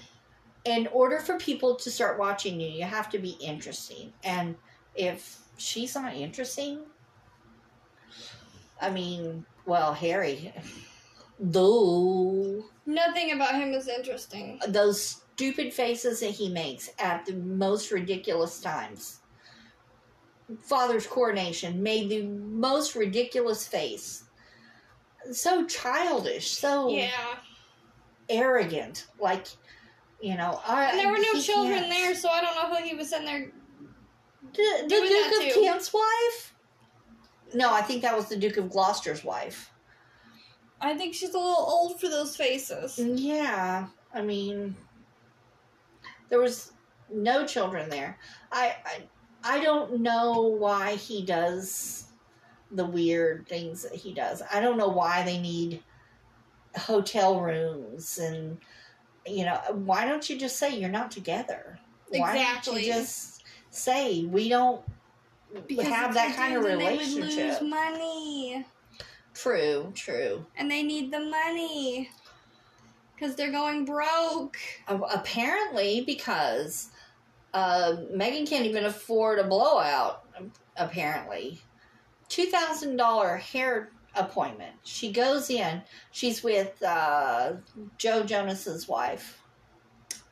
in 0.65 0.87
order 0.87 1.19
for 1.19 1.37
people 1.37 1.75
to 1.75 1.91
start 1.91 2.17
watching 2.19 2.59
you, 2.59 2.67
you 2.67 2.83
have 2.83 3.09
to 3.09 3.19
be 3.19 3.37
interesting. 3.39 4.11
And 4.23 4.55
if 4.95 5.39
she's 5.57 5.95
not 5.95 6.13
interesting, 6.15 6.79
I 8.81 8.89
mean, 8.89 9.45
well, 9.65 9.93
Harry, 9.93 10.53
though 11.39 12.63
Nothing 12.85 13.31
about 13.31 13.55
him 13.55 13.73
is 13.73 13.87
interesting. 13.87 14.59
those 14.67 15.21
stupid 15.35 15.73
faces 15.73 16.19
that 16.19 16.31
he 16.31 16.49
makes 16.49 16.89
at 16.99 17.25
the 17.25 17.33
most 17.33 17.91
ridiculous 17.91 18.59
times. 18.59 19.19
Father's 20.61 21.07
coronation 21.07 21.81
made 21.81 22.09
the 22.09 22.23
most 22.23 22.95
ridiculous 22.95 23.67
face. 23.67 24.23
So 25.31 25.65
childish, 25.65 26.51
so 26.51 26.89
Yeah. 26.89 27.37
Arrogant. 28.29 29.07
Like, 29.19 29.47
you 30.21 30.35
know, 30.37 30.59
I, 30.65 30.85
And 30.91 30.99
there 30.99 31.09
were 31.11 31.19
no 31.19 31.39
children 31.41 31.79
can't- 31.79 31.89
there, 31.91 32.15
so 32.15 32.29
I 32.29 32.41
don't 32.41 32.55
know 32.55 32.75
who 32.75 32.83
he 32.83 32.95
was 32.95 33.11
in 33.13 33.25
there. 33.25 33.51
The, 34.53 34.83
the 34.83 34.87
Duke 34.87 35.47
of 35.49 35.53
too. 35.53 35.61
Kent's 35.61 35.93
wife? 35.93 36.53
No, 37.53 37.73
I 37.73 37.81
think 37.81 38.01
that 38.01 38.15
was 38.15 38.27
the 38.29 38.37
Duke 38.37 38.57
of 38.57 38.69
Gloucester's 38.69 39.23
wife. 39.23 39.71
I 40.81 40.95
think 40.95 41.13
she's 41.13 41.33
a 41.33 41.37
little 41.37 41.55
old 41.67 41.99
for 41.99 42.09
those 42.09 42.35
faces. 42.35 42.97
Yeah, 42.99 43.87
I 44.13 44.21
mean, 44.21 44.75
there 46.29 46.39
was 46.39 46.73
no 47.09 47.45
children 47.45 47.89
there. 47.89 48.17
I, 48.51 48.75
I, 48.85 49.57
I 49.57 49.63
don't 49.63 49.99
know 50.01 50.41
why 50.41 50.95
he 50.95 51.23
does 51.23 52.07
the 52.71 52.85
weird 52.85 53.47
things 53.47 53.83
that 53.83 53.93
he 53.93 54.13
does. 54.13 54.41
I 54.51 54.59
don't 54.59 54.77
know 54.77 54.87
why 54.89 55.23
they 55.23 55.37
need 55.39 55.83
hotel 56.77 57.39
rooms 57.41 58.17
and, 58.17 58.57
you 59.25 59.45
know, 59.45 59.59
why 59.73 60.05
don't 60.05 60.29
you 60.29 60.37
just 60.37 60.57
say 60.57 60.77
you're 60.77 60.89
not 60.89 61.11
together? 61.11 61.79
Why 62.09 62.33
don't 62.33 62.41
Exactly. 62.41 62.85
you 62.87 62.93
just 62.93 63.43
say 63.71 64.23
we 64.25 64.49
don't 64.49 64.81
have 65.81 66.13
that 66.13 66.35
kind 66.35 66.55
of 66.55 66.63
do, 66.63 66.67
then 66.69 66.77
They 66.79 66.85
relationship? 66.91 67.21
would 67.21 67.35
lose 67.35 67.61
money, 67.61 68.65
True, 69.33 69.91
true. 69.95 70.45
and 70.57 70.69
they 70.69 70.83
need 70.83 71.11
the 71.11 71.19
money 71.19 72.09
because 73.15 73.35
they're 73.35 73.51
going 73.51 73.85
broke. 73.85 74.57
Uh, 74.87 74.99
apparently, 75.13 76.01
because 76.05 76.89
uh, 77.53 77.95
Meghan 78.13 78.47
can't 78.47 78.65
even 78.65 78.85
afford 78.85 79.39
a 79.39 79.43
blowout. 79.45 80.23
Apparently, 80.77 81.61
two 82.27 82.45
thousand 82.47 82.97
dollar 82.97 83.37
hair 83.37 83.89
appointment. 84.15 84.73
She 84.83 85.11
goes 85.11 85.49
in. 85.49 85.81
She's 86.11 86.43
with 86.43 86.81
uh, 86.83 87.53
Joe 87.97 88.23
Jonas's 88.23 88.87
wife, 88.87 89.41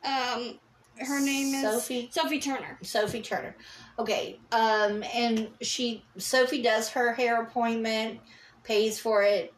Um, 0.04 0.58
her 0.98 1.20
name 1.20 1.54
is 1.54 1.62
Sophie. 1.62 2.08
Sophie 2.12 2.38
Turner. 2.40 2.78
Sophie 2.82 3.22
Turner. 3.22 3.56
Okay, 3.98 4.38
um, 4.52 5.02
and 5.14 5.48
she 5.60 6.04
Sophie 6.18 6.62
does 6.62 6.88
her 6.90 7.12
hair 7.14 7.42
appointment, 7.42 8.20
pays 8.62 9.00
for 9.00 9.22
it. 9.22 9.52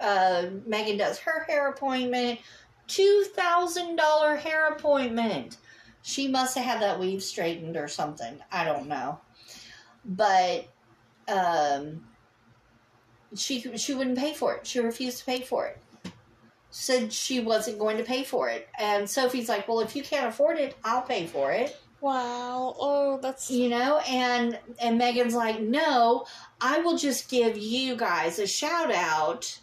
Uh, 0.00 0.46
Meghan 0.68 0.98
does 0.98 1.18
her 1.18 1.44
hair 1.44 1.68
appointment, 1.68 2.40
two 2.86 3.24
thousand 3.34 3.96
dollar 3.96 4.36
hair 4.36 4.68
appointment. 4.68 5.58
She 6.02 6.26
must 6.28 6.56
have 6.56 6.64
had 6.64 6.82
that 6.82 6.98
weave 6.98 7.22
straightened 7.22 7.76
or 7.76 7.88
something. 7.88 8.40
I 8.50 8.64
don't 8.64 8.88
know, 8.88 9.20
but 10.04 10.66
um, 11.28 12.04
she 13.36 13.76
she 13.76 13.94
wouldn't 13.94 14.18
pay 14.18 14.34
for 14.34 14.54
it. 14.54 14.66
She 14.66 14.80
refused 14.80 15.18
to 15.20 15.24
pay 15.24 15.40
for 15.42 15.66
it. 15.66 15.78
Said 16.70 17.12
she 17.12 17.40
wasn't 17.40 17.78
going 17.78 17.98
to 17.98 18.02
pay 18.04 18.24
for 18.24 18.48
it, 18.48 18.66
and 18.78 19.08
Sophie's 19.08 19.48
like, 19.48 19.68
"Well, 19.68 19.80
if 19.80 19.94
you 19.94 20.02
can't 20.02 20.26
afford 20.28 20.58
it, 20.58 20.74
I'll 20.84 21.02
pay 21.02 21.26
for 21.26 21.52
it." 21.52 21.76
Wow. 22.00 22.74
Oh, 22.80 23.18
that's 23.22 23.50
you 23.50 23.68
know 23.68 23.98
and 24.08 24.58
and 24.80 25.00
meghan's 25.00 25.34
like 25.34 25.60
no 25.60 26.26
i 26.60 26.78
will 26.80 26.96
just 26.96 27.30
give 27.30 27.56
you 27.56 27.94
guys 27.94 28.40
a 28.40 28.46
shout 28.48 28.92
out 28.92 29.56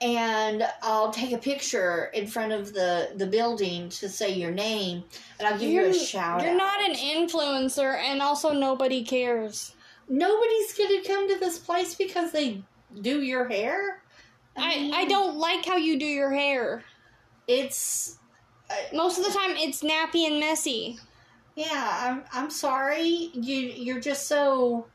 and 0.00 0.64
i'll 0.82 1.10
take 1.12 1.32
a 1.32 1.36
picture 1.38 2.06
in 2.14 2.26
front 2.26 2.52
of 2.52 2.72
the 2.72 3.10
the 3.16 3.26
building 3.26 3.90
to 3.90 4.08
say 4.08 4.32
your 4.32 4.50
name 4.50 5.04
and 5.38 5.46
i'll 5.46 5.58
give 5.58 5.68
you 5.70 5.82
a 5.82 5.88
You're- 5.88 5.98
shout 5.98 6.42
You're 6.42 6.52
out 6.52 6.56
not 6.56 6.88
an 6.88 6.94
influencer, 6.96 7.98
and 7.98 8.22
also 8.22 8.52
nobody 8.54 9.04
cares. 9.04 9.74
nobody's 10.08 10.72
gonna 10.72 11.02
come 11.06 11.28
to 11.28 11.38
this 11.38 11.58
place 11.58 11.94
because 11.94 12.32
they 12.32 12.62
do 13.00 13.22
your 13.22 13.48
hair 13.48 14.00
I, 14.56 14.76
mean, 14.76 14.94
I 14.94 15.04
don't 15.06 15.36
like 15.36 15.64
how 15.66 15.76
you 15.76 15.98
do 15.98 16.04
your 16.04 16.30
hair. 16.32 16.84
it's 17.48 18.18
uh, 18.70 18.74
Most 18.96 19.18
of 19.18 19.24
the 19.24 19.32
time, 19.32 19.56
it's 19.56 19.82
nappy 19.82 20.26
and 20.26 20.38
messy. 20.40 20.98
yeah 21.56 21.98
i'm 22.02 22.22
i'm 22.32 22.50
sorry 22.50 23.30
you 23.34 23.56
you're 23.56 24.00
just 24.00 24.26
so 24.26 24.86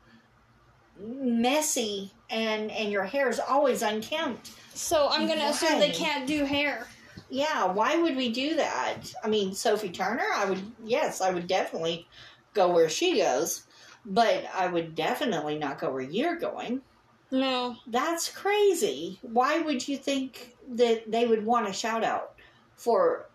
messy 1.00 2.12
and 2.30 2.70
and 2.70 2.92
your 2.92 3.04
hair 3.04 3.28
is 3.28 3.40
always 3.40 3.82
unkempt. 3.82 4.52
So 4.74 5.08
I'm 5.10 5.26
gonna 5.26 5.44
assume 5.44 5.78
they 5.78 5.90
can't 5.90 6.26
do 6.26 6.44
hair. 6.44 6.86
Yeah, 7.28 7.66
why 7.66 7.96
would 7.96 8.16
we 8.16 8.32
do 8.32 8.56
that? 8.56 9.12
I 9.22 9.28
mean, 9.28 9.54
Sophie 9.54 9.90
Turner, 9.90 10.26
I 10.34 10.46
would 10.46 10.60
yes, 10.84 11.20
I 11.20 11.30
would 11.30 11.46
definitely 11.46 12.06
go 12.54 12.68
where 12.72 12.88
she 12.88 13.18
goes, 13.18 13.64
but 14.04 14.44
I 14.54 14.66
would 14.66 14.94
definitely 14.94 15.58
not 15.58 15.80
go 15.80 15.92
where 15.92 16.00
you're 16.02 16.36
going. 16.36 16.82
No. 17.30 17.76
That's 17.86 18.28
crazy. 18.30 19.18
Why 19.22 19.60
would 19.60 19.86
you 19.86 19.96
think 19.96 20.56
that 20.70 21.10
they 21.10 21.26
would 21.26 21.44
want 21.44 21.68
a 21.68 21.72
shout 21.72 22.04
out 22.04 22.34
for 22.74 23.26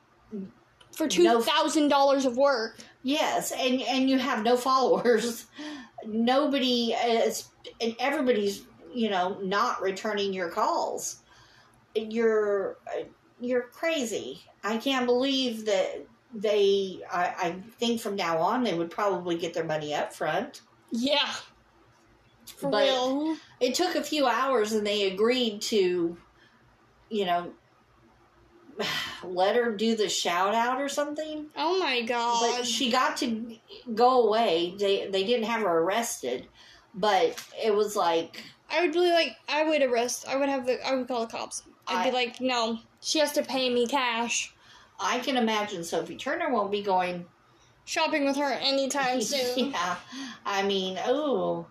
For 0.96 1.08
two 1.08 1.42
thousand 1.42 1.84
no, 1.84 1.90
dollars 1.90 2.26
of 2.26 2.38
work. 2.38 2.78
yes, 3.04 3.52
and 3.52 3.82
and 3.82 4.10
you 4.10 4.18
have 4.18 4.44
no 4.44 4.58
followers. 4.58 5.46
Nobody 6.06 6.94
uh, 6.94 7.08
is 7.08 7.50
and 7.82 7.96
everybody's, 8.00 8.64
you 8.94 9.10
know, 9.10 9.38
not 9.42 9.82
returning 9.82 10.34
your 10.34 10.50
calls. 10.50 11.24
You're 11.96 12.78
uh, 12.88 13.04
you're 13.40 13.64
crazy. 13.64 14.42
I 14.64 14.78
can't 14.78 15.06
believe 15.06 15.66
that 15.66 16.06
they 16.34 17.00
I, 17.12 17.24
I 17.38 17.56
think 17.80 18.02
from 18.02 18.16
now 18.16 18.38
on 18.40 18.64
they 18.64 18.74
would 18.78 18.92
probably 18.92 19.36
get 19.38 19.54
their 19.54 19.64
money 19.64 19.94
up 19.94 20.14
front. 20.14 20.62
Yeah. 20.92 21.32
For 22.46 22.70
But- 22.70 22.84
real. 22.84 23.38
it 23.60 23.76
took 23.76 23.96
a 23.96 24.04
few 24.04 24.26
hours 24.28 24.72
and 24.74 24.86
they 24.86 25.04
agreed 25.12 25.62
to 25.64 26.18
you 27.10 27.26
know 27.26 27.52
let 29.24 29.56
her 29.56 29.72
do 29.72 29.96
the 29.96 30.10
shout 30.10 30.54
out 30.54 30.82
or 30.82 30.90
something 30.90 31.48
Oh 31.56 31.80
my 31.80 32.02
god. 32.02 32.58
but 32.58 32.66
she 32.68 32.92
got 32.92 33.18
to 33.18 33.56
go 33.94 34.28
away 34.28 34.76
they 34.78 35.08
they 35.08 35.24
didn't 35.24 35.46
have 35.46 35.62
her 35.62 35.80
arrested 35.80 36.48
but 36.94 37.42
it 37.64 37.74
was 37.74 37.96
like 37.96 38.44
I 38.70 38.82
would 38.82 38.96
really 38.96 39.12
like. 39.12 39.36
I 39.48 39.64
would 39.64 39.84
arrest. 39.84 40.26
I 40.28 40.38
would 40.38 40.50
have 40.50 40.66
the. 40.66 40.84
I 40.84 40.96
would 40.96 41.08
call 41.08 41.22
the 41.22 41.28
cops. 41.32 41.62
I'd 41.88 41.98
I- 42.08 42.10
be 42.10 42.12
like, 42.12 42.42
no, 42.42 42.80
she 43.00 43.20
has 43.20 43.32
to 43.34 43.44
pay 43.44 43.70
me 43.70 43.86
cash. 43.86 44.52
i 45.00 45.20
can 45.20 45.38
imagine 45.38 45.84
sophie 45.84 46.16
turner 46.16 46.52
won't 46.52 46.72
be 46.72 46.82
going 46.82 47.26
Shopping 47.88 48.26
with 48.26 48.38
her 48.38 48.52
anytime 48.54 49.22
soon. 49.32 49.70
yeah 49.72 49.98
i 50.46 50.64
mean 50.64 50.98
oh 51.06 51.68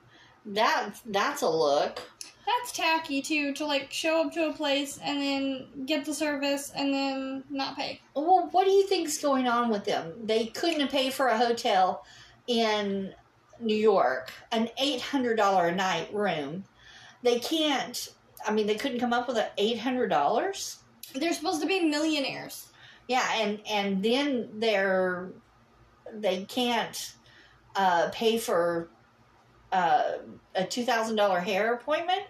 that 0.46 0.90
that's 1.06 1.42
a 1.42 1.48
look 1.48 2.02
That's 2.46 2.72
tacky 2.72 3.22
too. 3.22 3.54
To 3.54 3.64
like 3.64 3.90
show 3.90 4.20
up 4.20 4.32
to 4.34 4.48
a 4.48 4.52
place 4.52 4.98
and 5.02 5.18
then 5.20 5.66
get 5.86 6.04
the 6.04 6.12
service 6.12 6.72
and 6.76 6.92
then 6.92 7.44
not 7.48 7.76
pay. 7.76 8.00
Well, 8.14 8.48
what 8.52 8.64
do 8.64 8.70
you 8.70 8.86
think's 8.86 9.16
going 9.16 9.48
on 9.48 9.70
with 9.70 9.84
them? 9.84 10.12
They 10.22 10.46
couldn't 10.46 10.90
pay 10.90 11.08
for 11.10 11.28
a 11.28 11.38
hotel 11.38 12.04
in 12.46 13.14
New 13.60 13.76
York, 13.76 14.30
an 14.52 14.68
eight 14.78 15.00
hundred 15.00 15.36
dollar 15.36 15.68
a 15.68 15.74
night 15.74 16.12
room. 16.12 16.64
They 17.22 17.38
can't. 17.38 18.12
I 18.46 18.52
mean, 18.52 18.66
they 18.66 18.74
couldn't 18.74 19.00
come 19.00 19.14
up 19.14 19.26
with 19.26 19.38
a 19.38 19.48
eight 19.56 19.78
hundred 19.78 20.08
dollars. 20.08 20.80
They're 21.14 21.32
supposed 21.32 21.62
to 21.62 21.66
be 21.66 21.80
millionaires. 21.80 22.68
Yeah, 23.08 23.26
and 23.36 23.60
and 23.66 24.02
then 24.02 24.50
they're 24.58 25.30
they 26.12 26.44
can't 26.44 27.14
uh, 27.74 28.10
pay 28.12 28.36
for 28.38 28.88
uh, 29.74 30.18
a 30.54 30.64
two 30.64 30.84
thousand 30.84 31.16
dollar 31.16 31.40
hair 31.40 31.74
appointment. 31.74 32.22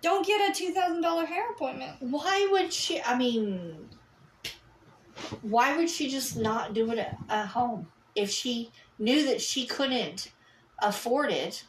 Don't 0.00 0.26
get 0.26 0.50
a 0.50 0.54
two 0.54 0.72
thousand 0.72 1.02
dollar 1.02 1.26
hair 1.26 1.50
appointment. 1.50 1.96
Why 2.00 2.48
would 2.50 2.72
she? 2.72 3.02
I 3.02 3.18
mean, 3.18 3.88
why 5.42 5.76
would 5.76 5.90
she 5.90 6.08
just 6.08 6.36
not 6.36 6.74
do 6.74 6.90
it 6.92 6.98
at, 6.98 7.16
at 7.28 7.46
home 7.48 7.88
if 8.14 8.30
she 8.30 8.70
knew 8.98 9.26
that 9.26 9.40
she 9.40 9.66
couldn't 9.66 10.32
afford 10.80 11.30
it? 11.30 11.64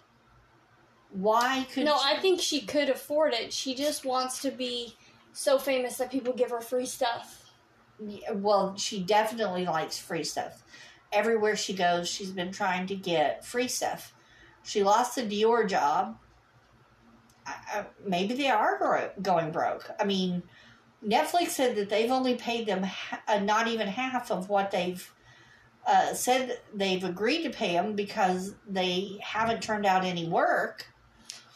Why 1.10 1.66
could 1.74 1.86
No, 1.86 1.98
I 2.02 2.20
think 2.20 2.40
she 2.40 2.62
could 2.62 2.90
afford 2.90 3.34
it. 3.34 3.52
She 3.52 3.76
just 3.76 4.06
wants 4.06 4.42
to 4.44 4.52
be 4.52 4.96
so 5.32 5.58
famous 5.58 5.98
that 5.98 6.12
people 6.12 6.34
give 6.34 6.52
her 6.52 6.62
free 6.62 6.86
stuff. 6.86 7.52
Yeah, 8.00 8.32
well, 8.34 8.76
she 8.78 9.02
definitely 9.02 9.66
likes 9.66 9.98
free 9.98 10.24
stuff. 10.24 10.64
Everywhere 11.12 11.56
she 11.56 11.74
goes, 11.74 12.10
she's 12.10 12.32
been 12.32 12.52
trying 12.52 12.88
to 12.88 12.96
get 12.96 13.46
free 13.46 13.68
stuff. 13.68 14.14
She 14.64 14.84
lost 14.84 15.16
the 15.16 15.22
Dior 15.22 15.68
job. 15.68 16.18
I, 17.46 17.54
I, 17.74 17.86
maybe 18.06 18.34
they 18.34 18.50
are 18.50 18.78
gro- 18.78 19.12
going 19.22 19.52
broke. 19.52 19.90
I 20.00 20.06
mean, 20.06 20.44
Netflix 21.06 21.50
said 21.50 21.76
that 21.76 21.90
they've 21.90 22.12
only 22.12 22.36
paid 22.36 22.66
them 22.66 22.84
ha- 22.84 23.22
uh, 23.28 23.40
not 23.40 23.68
even 23.68 23.88
half 23.88 24.32
of 24.32 24.50
what 24.50 24.72
they've 24.72 25.14
uh, 25.86 26.14
said 26.14 26.60
they've 26.74 27.04
agreed 27.04 27.44
to 27.44 27.50
pay 27.50 27.74
them 27.74 27.94
because 27.94 28.56
they 28.68 29.18
haven't 29.22 29.62
turned 29.62 29.86
out 29.86 30.06
any 30.06 30.28
work. 30.28 30.88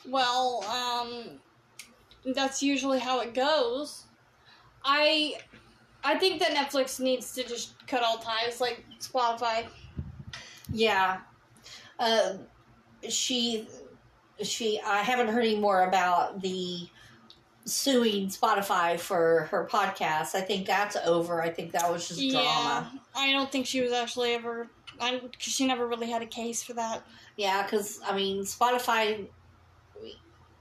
Well, 0.06 0.64
um, 0.66 1.40
that's 2.34 2.62
usually 2.62 3.00
how 3.00 3.22
it 3.22 3.34
goes. 3.34 4.04
I, 4.84 5.36
I 6.04 6.18
think 6.18 6.40
that 6.42 6.52
Netflix 6.52 7.00
needs 7.00 7.34
to 7.36 7.44
just 7.44 7.88
cut 7.88 8.04
all 8.04 8.18
ties, 8.18 8.60
like 8.60 8.86
Spotify. 9.00 9.68
Yeah. 10.72 11.20
Uh, 12.00 12.34
she, 13.10 13.68
she, 14.42 14.80
I 14.86 14.98
haven't 15.00 15.28
heard 15.28 15.44
any 15.46 15.58
more 15.58 15.84
about 15.84 16.42
the 16.42 16.88
suing 17.66 18.28
Spotify 18.28 19.00
for 19.00 19.48
her 19.52 19.68
podcast. 19.70 20.36
I 20.36 20.42
think 20.42 20.66
that's 20.68 20.96
over. 21.06 21.42
I 21.42 21.50
think 21.50 21.72
that 21.74 21.92
was 21.92 22.08
just 22.08 22.20
Yeah, 22.20 22.32
drama. 22.42 23.02
I 23.16 23.32
don't 23.32 23.52
think 23.52 23.66
she 23.66 23.82
was 23.82 23.92
actually 23.92 24.34
ever. 24.34 24.70
I, 25.00 25.20
cause 25.20 25.32
she 25.40 25.68
never 25.68 25.88
really 25.88 26.10
had 26.10 26.22
a 26.22 26.26
case 26.28 26.64
for 26.64 26.74
that. 26.74 27.04
Yeah, 27.36 27.64
because, 27.64 28.00
I 28.06 28.16
mean, 28.16 28.44
Spotify 28.44 29.28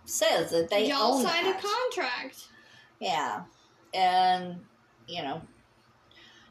says 0.05 0.51
that 0.51 0.69
they 0.69 0.89
Y'all 0.89 1.15
own 1.15 1.23
signed 1.25 1.47
that. 1.47 1.59
a 1.65 1.67
contract. 1.67 2.49
Yeah. 3.01 3.43
And, 3.95 4.57
you 5.07 5.23
know, 5.23 5.41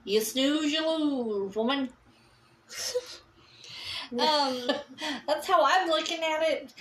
you 0.04 0.22
snooze, 0.22 0.72
you 0.72 0.88
lose, 0.88 1.56
woman. 1.56 1.90
Um, 4.14 4.72
That's 5.28 5.48
how 5.48 5.64
I'm 5.64 5.90
looking 5.90 6.24
at 6.24 6.44
it. 6.44 6.74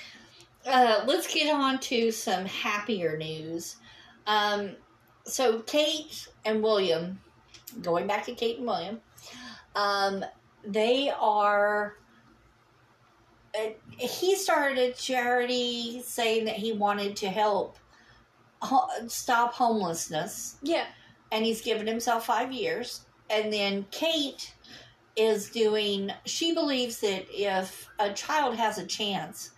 Uh, 0.66 1.04
let's 1.06 1.32
get 1.32 1.52
on 1.54 1.78
to 1.78 2.10
some 2.10 2.46
happier 2.46 3.16
news. 3.16 3.76
Um, 4.26 4.76
so 5.24 5.60
Kate 5.60 6.28
and 6.44 6.62
William, 6.62 7.20
going 7.82 8.06
back 8.06 8.24
to 8.26 8.34
Kate 8.34 8.58
and 8.58 8.66
William, 8.66 9.00
um, 9.74 10.24
they 10.66 11.10
are. 11.10 11.96
Uh, 13.56 13.70
he 13.98 14.34
started 14.34 14.78
a 14.78 14.92
charity 14.92 16.02
saying 16.04 16.44
that 16.46 16.56
he 16.56 16.72
wanted 16.72 17.14
to 17.14 17.28
help 17.28 17.78
ho- 18.64 18.88
stop 19.06 19.54
homelessness 19.54 20.56
yeah. 20.62 20.86
and 21.30 21.44
he's 21.44 21.60
given 21.60 21.86
himself 21.86 22.26
five 22.26 22.50
years. 22.50 23.02
And 23.30 23.52
then 23.52 23.86
Kate 23.90 24.52
is 25.16 25.50
doing, 25.50 26.10
she 26.26 26.54
believes 26.54 27.00
that 27.00 27.26
if 27.30 27.88
a 27.98 28.12
child 28.12 28.56
has 28.56 28.78
a 28.78 28.86
chance 28.86 29.52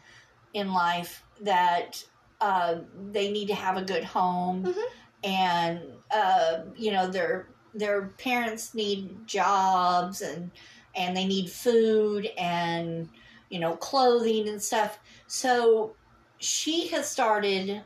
in 0.52 0.72
life, 0.72 1.24
that 1.40 2.02
uh, 2.40 2.80
they 2.94 3.30
need 3.32 3.48
to 3.48 3.54
have 3.54 3.76
a 3.76 3.84
good 3.84 4.04
home 4.04 4.64
Mhm. 4.64 4.84
and, 5.22 6.02
uh, 6.10 6.64
you 6.74 6.92
know, 6.92 7.08
their 7.10 7.54
their 7.74 8.10
parents 8.18 8.74
need 8.74 9.26
jobs 9.26 10.22
and 10.22 10.52
and 10.94 11.14
they 11.16 11.26
need 11.26 11.50
food 11.50 12.26
and 12.38 13.10
you 13.50 13.58
know 13.58 13.76
clothing 13.76 14.48
and 14.48 14.62
stuff 14.62 14.98
so 15.26 15.98
she 16.38 16.88
has 16.88 17.10
started 17.10 17.84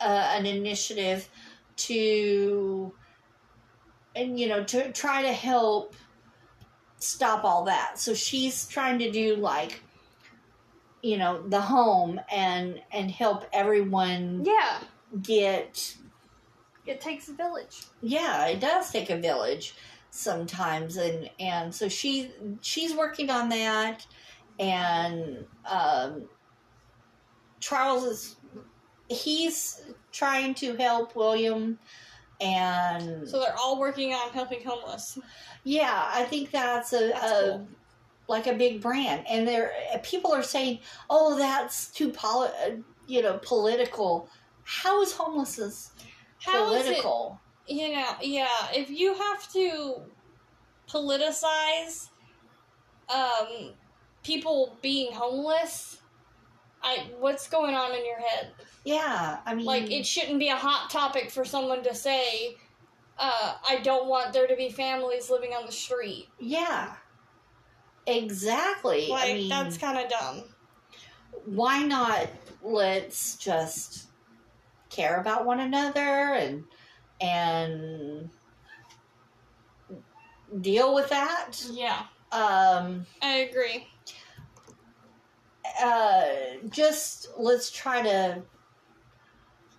uh, 0.00 0.32
an 0.36 0.46
initiative 0.46 1.28
to 1.76 2.98
and 4.14 4.38
you 4.38 4.48
know 4.48 4.64
to 4.64 4.92
try 4.92 5.22
to 5.22 5.32
help 5.32 5.94
stop 6.98 7.44
all 7.44 7.64
that 7.64 7.98
so 7.98 8.14
she's 8.14 8.66
trying 8.68 8.98
to 8.98 9.10
do 9.10 9.36
like 9.36 9.80
you 11.02 11.16
know 11.18 11.46
the 11.48 11.60
home 11.60 12.20
and 12.32 12.80
and 12.90 13.10
help 13.10 13.44
everyone 13.52 14.42
Yeah. 14.44 14.80
get 15.22 15.96
It 16.86 17.00
takes 17.00 17.28
a 17.28 17.34
village. 17.34 17.82
yeah 18.00 18.46
it 18.46 18.60
does 18.60 18.90
take 18.90 19.10
a 19.10 19.16
village 19.18 19.74
sometimes 20.10 20.96
and 20.96 21.28
and 21.38 21.74
so 21.74 21.88
she 21.88 22.30
she's 22.62 22.94
working 22.94 23.28
on 23.28 23.50
that 23.50 24.06
and 24.58 25.44
um 25.70 26.26
charles 27.60 28.04
is 28.04 28.36
he's 29.08 29.82
trying 30.12 30.54
to 30.54 30.74
help 30.76 31.14
william 31.14 31.78
and 32.40 33.28
So 33.28 33.40
they're 33.40 33.56
all 33.58 33.78
working 33.78 34.12
on 34.12 34.30
helping 34.30 34.62
homeless. 34.64 35.18
yeah 35.64 36.08
i 36.12 36.24
think 36.24 36.50
that's 36.50 36.92
a, 36.92 37.08
That's 37.08 37.24
a 37.32 37.42
cool. 37.50 37.68
like 38.28 38.46
a 38.46 38.54
big 38.54 38.80
brand 38.82 39.24
and 39.28 39.46
there 39.48 39.72
people 40.02 40.32
are 40.32 40.42
saying 40.42 40.80
oh 41.08 41.36
that's 41.38 41.90
too 41.92 42.10
poli- 42.10 42.50
uh, 42.66 42.76
you 43.06 43.22
know 43.22 43.38
political 43.42 44.28
how 44.64 45.00
is 45.02 45.12
homelessness 45.12 45.92
How 46.42 46.72
is 46.72 46.80
it? 46.80 46.84
political 46.86 47.40
You 47.68 47.94
know, 47.94 48.12
yeah. 48.20 48.68
If 48.72 48.90
you 48.90 49.14
have 49.14 49.52
to 49.54 50.02
politicize 50.88 52.10
um, 53.08 53.74
people 54.22 54.78
being 54.82 55.12
homeless, 55.12 55.98
I 56.82 57.10
what's 57.18 57.48
going 57.48 57.74
on 57.74 57.94
in 57.94 58.04
your 58.06 58.18
head? 58.20 58.54
Yeah, 58.84 59.40
I 59.44 59.54
mean, 59.54 59.66
Like 59.66 59.90
it 59.90 60.06
shouldn't 60.06 60.38
be 60.38 60.48
a 60.48 60.56
hot 60.56 60.90
topic 60.90 61.30
for 61.30 61.44
someone 61.44 61.82
to 61.84 61.94
say, 61.94 62.56
uh, 63.18 63.54
I 63.68 63.80
don't 63.80 64.08
want 64.08 64.32
there 64.32 64.46
to 64.46 64.56
be 64.56 64.70
families 64.70 65.30
living 65.30 65.52
on 65.52 65.66
the 65.66 65.72
street. 65.72 66.28
yeah, 66.38 66.94
exactly. 68.06 69.08
Like 69.08 69.30
I 69.30 69.34
mean, 69.34 69.48
that's 69.48 69.78
kind 69.78 69.98
of 69.98 70.08
dumb. 70.10 70.44
why 71.46 71.82
not? 71.82 72.28
Let's 72.62 73.36
just 73.36 74.08
care 74.90 75.20
about 75.20 75.46
one 75.46 75.60
another 75.60 76.00
and 76.00 76.64
and 77.20 78.30
deal 80.60 80.94
with 80.94 81.08
that. 81.10 81.52
Yeah, 81.72 82.06
Um, 82.32 83.06
I 83.22 83.36
agree. 83.38 83.86
Uh, 85.82 86.24
just 86.70 87.28
let's 87.36 87.70
try 87.70 88.02
to, 88.02 88.42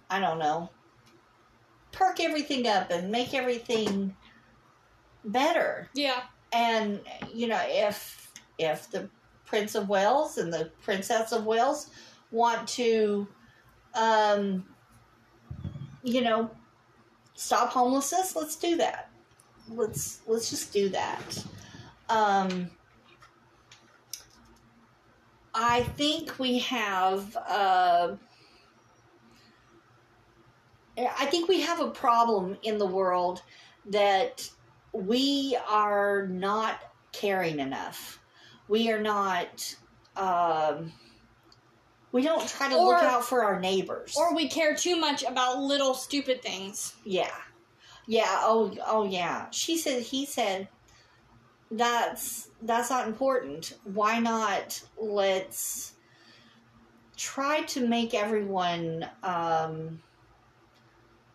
I 0.10 0.20
don't 0.20 0.40
know, 0.40 0.70
perk 1.92 2.20
everything 2.20 2.68
up 2.68 2.92
and 2.92 3.12
make 3.12 3.34
everything 3.34 4.16
better. 5.26 5.90
Yeah, 5.94 6.22
And 6.52 7.02
you 7.34 7.48
know, 7.48 7.62
if 7.66 8.32
if 8.58 8.90
the 8.92 9.10
Prince 9.46 9.76
of 9.76 9.90
Wales 9.90 10.38
and 10.38 10.54
the 10.54 10.72
Princess 10.82 11.32
of 11.32 11.46
Wales 11.46 11.90
want 12.32 12.68
to, 12.70 13.28
um, 13.94 14.66
you 16.04 16.22
know, 16.22 16.52
stop 17.34 17.70
homelessness, 17.70 18.36
let's 18.36 18.56
do 18.56 18.78
that. 18.78 19.10
Let's 19.70 20.22
let's 20.28 20.50
just 20.50 20.72
do 20.72 20.90
that. 20.90 21.46
Um, 22.10 22.70
I 25.60 25.82
think 25.82 26.38
we 26.38 26.60
have. 26.60 27.36
Uh, 27.36 28.16
I 30.96 31.26
think 31.26 31.50
we 31.50 31.62
have 31.62 31.80
a 31.80 31.90
problem 31.90 32.58
in 32.62 32.78
the 32.78 32.86
world 32.86 33.42
that 33.88 34.48
we 34.94 35.58
are 35.68 36.28
not 36.28 36.80
caring 37.12 37.60
enough. 37.60 38.20
We 38.68 38.92
are 38.92 39.02
not. 39.02 39.76
Um, 40.16 40.94
we 42.12 42.22
don't 42.22 42.48
try 42.48 42.70
to 42.70 42.78
look 42.78 43.02
out 43.02 43.26
for 43.26 43.44
our 43.44 43.60
neighbors. 43.60 44.16
or 44.16 44.36
we 44.36 44.48
care 44.48 44.76
too 44.76 44.96
much 44.96 45.24
about 45.24 45.60
little 45.60 45.96
stupid 45.96 46.44
things. 46.44 46.96
yeah, 47.04 47.36
yeah. 48.06 48.42
Oh, 48.42 48.72
oh, 48.86 49.06
yeah. 49.06 49.50
She 49.50 49.78
said. 49.78 50.04
He 50.04 50.28
said. 50.28 50.68
That's 51.70 52.47
that's 52.62 52.90
not 52.90 53.08
important. 53.08 53.78
Why 53.84 54.20
not? 54.20 54.82
Let's 54.98 55.94
try 57.16 57.62
to 57.62 57.88
make 57.88 58.14
everyone 58.14 59.08
um, 59.24 60.02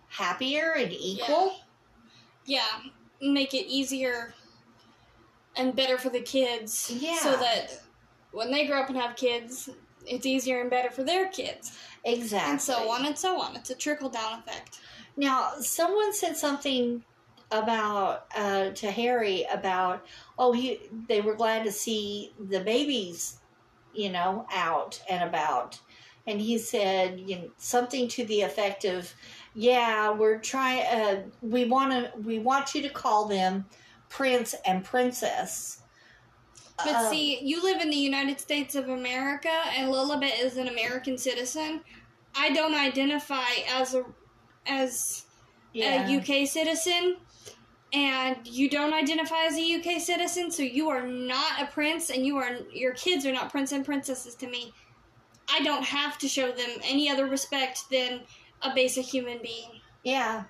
happier 0.08 0.74
and 0.76 0.92
equal. 0.92 1.56
Yeah, 2.46 2.66
make 3.20 3.54
it 3.54 3.66
easier 3.66 4.34
and 5.56 5.74
better 5.76 5.98
for 5.98 6.10
the 6.10 6.20
kids. 6.20 6.92
Yeah. 6.98 7.18
So 7.18 7.32
that 7.32 7.82
when 8.32 8.50
they 8.50 8.66
grow 8.66 8.80
up 8.80 8.88
and 8.88 8.98
have 8.98 9.16
kids, 9.16 9.68
it's 10.06 10.26
easier 10.26 10.60
and 10.60 10.70
better 10.70 10.90
for 10.90 11.04
their 11.04 11.28
kids. 11.28 11.78
Exactly. 12.04 12.52
And 12.52 12.60
so 12.60 12.90
on 12.90 13.06
and 13.06 13.16
so 13.16 13.40
on. 13.40 13.56
It's 13.56 13.70
a 13.70 13.74
trickle 13.74 14.08
down 14.08 14.40
effect. 14.40 14.80
Now, 15.16 15.52
someone 15.60 16.12
said 16.12 16.36
something 16.36 17.04
about 17.52 18.26
uh, 18.36 18.70
to 18.70 18.90
Harry 18.90 19.46
about 19.52 20.04
oh 20.38 20.52
he 20.52 20.80
they 21.08 21.20
were 21.20 21.34
glad 21.34 21.64
to 21.64 21.72
see 21.72 22.32
the 22.38 22.60
babies, 22.60 23.38
you 23.94 24.10
know, 24.10 24.46
out 24.52 25.00
and 25.08 25.22
about, 25.22 25.78
and 26.26 26.40
he 26.40 26.58
said 26.58 27.20
you 27.20 27.36
know, 27.36 27.50
something 27.58 28.08
to 28.08 28.24
the 28.24 28.40
effect 28.40 28.84
of, 28.84 29.12
yeah, 29.54 30.10
we're 30.10 30.38
trying. 30.38 30.86
Uh, 30.86 31.22
we 31.42 31.64
want 31.64 31.92
to. 31.92 32.10
We 32.20 32.38
want 32.38 32.74
you 32.74 32.82
to 32.82 32.88
call 32.88 33.26
them 33.26 33.66
prince 34.08 34.54
and 34.66 34.84
princess. 34.84 35.82
But 36.78 36.94
Um, 36.94 37.10
see, 37.10 37.40
you 37.40 37.62
live 37.62 37.80
in 37.80 37.90
the 37.90 37.96
United 37.96 38.40
States 38.40 38.74
of 38.74 38.88
America, 38.88 39.52
and 39.76 39.92
Lilibet 39.92 40.40
is 40.40 40.56
an 40.56 40.68
American 40.68 41.18
citizen. 41.18 41.82
I 42.34 42.50
don't 42.50 42.74
identify 42.74 43.50
as 43.70 43.94
a 43.94 44.04
as 44.66 45.24
yeah, 45.72 46.08
a 46.08 46.16
UK 46.18 46.46
citizen, 46.46 47.16
and 47.92 48.36
you 48.44 48.70
don't 48.70 48.92
identify 48.94 49.44
as 49.44 49.56
a 49.56 49.74
UK 49.74 50.00
citizen, 50.00 50.50
so 50.50 50.62
you 50.62 50.88
are 50.88 51.06
not 51.06 51.60
a 51.60 51.66
prince, 51.66 52.10
and 52.10 52.24
you 52.24 52.36
are 52.38 52.56
your 52.72 52.94
kids 52.94 53.26
are 53.26 53.32
not 53.32 53.50
prince 53.50 53.72
and 53.72 53.84
princesses 53.84 54.34
to 54.36 54.48
me. 54.48 54.72
I 55.50 55.60
don't 55.60 55.84
have 55.84 56.18
to 56.18 56.28
show 56.28 56.50
them 56.52 56.70
any 56.84 57.10
other 57.10 57.26
respect 57.26 57.90
than 57.90 58.20
a 58.62 58.74
basic 58.74 59.04
human 59.04 59.38
being. 59.42 59.70
Yeah. 60.04 60.44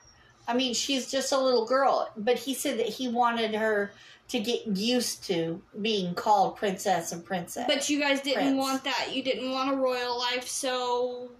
I 0.47 0.55
mean, 0.55 0.75
she's 0.75 1.11
just 1.11 1.33
a 1.33 1.39
little 1.39 1.65
girl, 1.67 2.11
but 2.17 2.37
he 2.37 2.55
said 2.55 2.79
that 2.79 2.89
he 2.89 3.09
wanted 3.09 3.55
her 3.55 3.93
to 4.29 4.41
get 4.41 4.67
used 4.67 5.25
to 5.25 5.61
being 5.81 6.15
called 6.15 6.57
princess 6.57 7.13
and 7.13 7.25
princess. 7.25 7.65
But 7.67 7.89
you 7.89 8.01
guys 8.01 8.21
didn't 8.21 8.43
Prince. 8.43 8.59
want 8.59 8.85
that. 8.85 9.11
You 9.13 9.23
didn't 9.23 9.51
want 9.51 9.73
a 9.73 9.77
royal 9.77 10.19
life, 10.19 10.47
so 10.49 11.31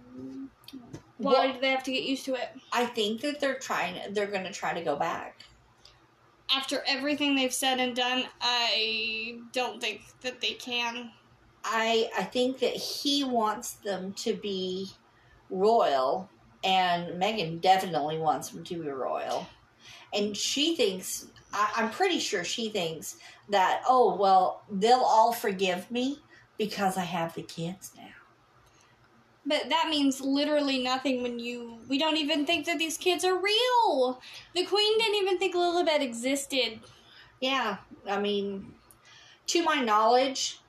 why 1.17 1.33
Well, 1.33 1.53
do 1.53 1.59
they 1.59 1.71
have 1.71 1.83
to 1.83 1.91
get 1.91 2.03
used 2.03 2.25
to 2.25 2.35
it? 2.35 2.49
I 2.71 2.85
think 2.85 3.21
that 3.21 3.39
they're 3.39 3.57
trying 3.59 4.13
they're 4.13 4.27
going 4.27 4.43
to 4.43 4.51
try 4.51 4.73
to 4.73 4.81
go 4.81 4.95
back. 4.95 5.41
After 6.49 6.83
everything 6.87 7.35
they've 7.35 7.53
said 7.53 7.79
and 7.79 7.95
done, 7.95 8.25
I 8.41 9.39
don't 9.51 9.81
think 9.81 10.01
that 10.21 10.41
they 10.41 10.53
can. 10.53 11.11
I 11.63 12.09
I 12.17 12.23
think 12.23 12.59
that 12.59 12.73
he 12.73 13.23
wants 13.23 13.73
them 13.73 14.13
to 14.13 14.33
be 14.35 14.89
royal 15.49 16.29
and 16.63 17.21
Meghan 17.21 17.61
definitely 17.61 18.17
wants 18.17 18.49
them 18.49 18.63
to 18.63 18.81
be 18.81 18.89
royal. 18.89 19.47
And 20.13 20.35
she 20.35 20.75
thinks 20.75 21.27
I, 21.53 21.71
I'm 21.75 21.89
pretty 21.89 22.19
sure 22.19 22.43
she 22.43 22.69
thinks 22.69 23.17
that 23.49 23.81
oh 23.87 24.15
well 24.15 24.63
they'll 24.71 24.99
all 24.99 25.33
forgive 25.33 25.89
me 25.89 26.19
because 26.57 26.97
I 26.97 27.03
have 27.03 27.33
the 27.33 27.43
kids 27.43 27.91
now. 27.97 28.02
But 29.45 29.69
that 29.69 29.89
means 29.89 30.21
literally 30.21 30.81
nothing 30.81 31.21
when 31.21 31.39
you. 31.39 31.79
We 31.89 31.97
don't 31.97 32.17
even 32.17 32.45
think 32.45 32.65
that 32.65 32.79
these 32.79 32.97
kids 32.97 33.25
are 33.25 33.35
real. 33.37 34.21
The 34.55 34.65
queen 34.65 34.97
didn't 34.97 35.21
even 35.21 35.37
think 35.37 35.55
Lilibet 35.55 36.01
existed. 36.01 36.79
Yeah, 37.41 37.77
I 38.07 38.19
mean, 38.19 38.73
to 39.47 39.63
my 39.63 39.81
knowledge, 39.81 40.59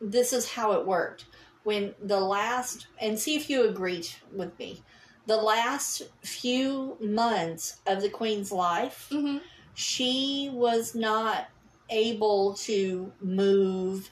this 0.00 0.32
is 0.32 0.50
how 0.52 0.72
it 0.72 0.86
worked. 0.86 1.26
When 1.64 1.94
the 2.02 2.20
last, 2.20 2.88
and 3.00 3.18
see 3.18 3.36
if 3.36 3.48
you 3.48 3.68
agree 3.68 4.04
with 4.34 4.58
me, 4.58 4.82
the 5.26 5.36
last 5.36 6.02
few 6.24 6.98
months 7.00 7.80
of 7.86 8.02
the 8.02 8.10
Queen's 8.10 8.52
life, 8.52 9.06
hmm 9.10 9.38
she 9.74 10.50
was 10.52 10.94
not 10.94 11.48
able 11.90 12.54
to 12.54 13.12
move, 13.20 14.10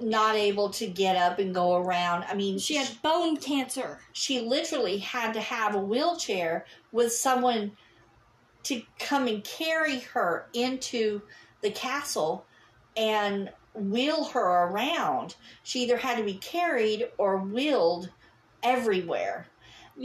not 0.00 0.34
able 0.34 0.70
to 0.70 0.86
get 0.86 1.16
up 1.16 1.38
and 1.38 1.54
go 1.54 1.76
around. 1.76 2.24
I 2.24 2.34
mean, 2.34 2.58
She 2.58 2.76
had 2.76 3.00
bone 3.02 3.36
cancer. 3.36 4.00
she 4.12 4.40
literally 4.40 4.98
had 4.98 5.32
to 5.34 5.40
have 5.40 5.74
a 5.74 5.80
wheelchair 5.80 6.64
with 6.92 7.12
someone 7.12 7.76
to 8.64 8.82
come 8.98 9.26
and 9.26 9.42
carry 9.44 10.00
her 10.00 10.46
into 10.52 11.22
the 11.62 11.70
castle 11.70 12.46
and 12.96 13.50
wheel 13.74 14.24
her 14.24 14.66
around. 14.66 15.36
She 15.62 15.82
either 15.82 15.96
had 15.96 16.18
to 16.18 16.24
be 16.24 16.34
carried 16.34 17.08
or 17.18 17.38
wheeled 17.38 18.10
everywhere. 18.62 19.46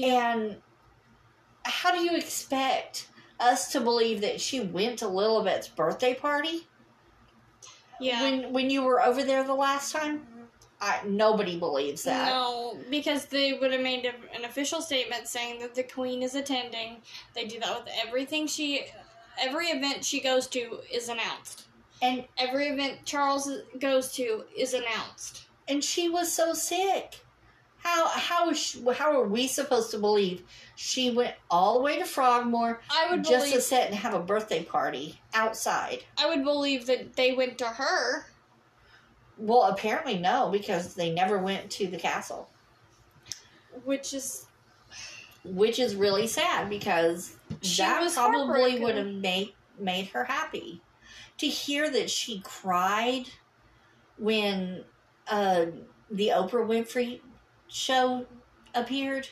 And 0.01 0.57
how 1.63 1.91
do 1.91 1.99
you 1.99 2.15
expect 2.15 3.09
us 3.39 3.71
to 3.71 3.81
believe 3.81 4.21
that 4.21 4.41
she 4.41 4.61
went 4.61 4.99
to 4.99 5.07
Lilibet's 5.07 5.67
birthday 5.67 6.13
party 6.13 6.67
Yeah. 7.99 8.21
when 8.21 8.53
when 8.53 8.69
you 8.69 8.83
were 8.83 9.01
over 9.01 9.23
there 9.23 9.43
the 9.43 9.53
last 9.53 9.91
time? 9.91 10.19
Mm-hmm. 10.19 10.43
I 10.79 10.99
nobody 11.05 11.57
believes 11.57 12.03
that. 12.03 12.29
No, 12.29 12.77
because 12.91 13.25
they 13.25 13.53
would 13.53 13.71
have 13.71 13.81
made 13.81 14.05
a, 14.05 14.13
an 14.37 14.45
official 14.45 14.81
statement 14.81 15.27
saying 15.27 15.59
that 15.61 15.73
the 15.73 15.83
queen 15.83 16.21
is 16.21 16.35
attending. 16.35 16.97
They 17.33 17.45
do 17.45 17.59
that 17.59 17.83
with 17.83 17.93
everything 18.05 18.45
she, 18.47 18.85
every 19.41 19.67
event 19.67 20.05
she 20.05 20.19
goes 20.19 20.45
to 20.47 20.79
is 20.93 21.09
announced. 21.09 21.63
And 22.01 22.25
Every 22.37 22.67
event 22.67 23.05
Charles 23.05 23.49
goes 23.79 24.11
to 24.13 24.43
is 24.55 24.75
announced. 24.75 25.47
and 25.67 25.83
she 25.83 26.09
was 26.09 26.31
so 26.31 26.53
sick. 26.53 27.15
How 27.79 28.07
how 28.07 28.49
is 28.49 28.57
she, 28.57 28.83
how 28.93 29.19
are 29.19 29.25
we 29.27 29.47
supposed 29.47 29.91
to 29.91 29.99
believe 29.99 30.43
she 30.75 31.09
went 31.11 31.35
all 31.49 31.75
the 31.75 31.83
way 31.83 31.99
to 31.99 32.05
Frogmore 32.05 32.81
I 32.89 33.11
would 33.11 33.23
just 33.23 33.45
believe. 33.45 33.53
to 33.53 33.61
sit 33.61 33.85
and 33.85 33.95
have 33.95 34.13
a 34.13 34.19
birthday 34.19 34.63
party 34.63 35.19
outside? 35.33 36.03
I 36.17 36.27
would 36.27 36.43
believe 36.43 36.87
that 36.87 37.15
they 37.15 37.33
went 37.33 37.57
to 37.59 37.65
her. 37.65 38.25
Well, 39.37 39.63
apparently 39.63 40.17
no, 40.17 40.49
because 40.49 40.95
they 40.95 41.11
never 41.11 41.37
went 41.37 41.69
to 41.71 41.87
the 41.87 41.97
castle, 41.97 42.49
Which 43.85 44.13
is 44.13 44.47
which 45.43 45.79
is 45.79 45.95
really 45.95 46.27
sad 46.27 46.69
because 46.69 47.35
She 47.61 47.81
that 47.81 48.11
probably 48.13 48.79
would 48.79 48.95
have 48.95 49.07
made 49.07 49.53
made 49.79 50.07
her 50.07 50.23
happy. 50.23 50.81
To 51.37 51.47
hear 51.47 51.89
that 51.91 52.09
she 52.09 52.41
cried 52.43 53.27
when 54.17 54.83
uh, 55.27 55.67
the 56.09 56.29
Oprah 56.29 56.65
Winfrey 56.65 57.21
show 57.67 58.25
appeared. 58.75 59.27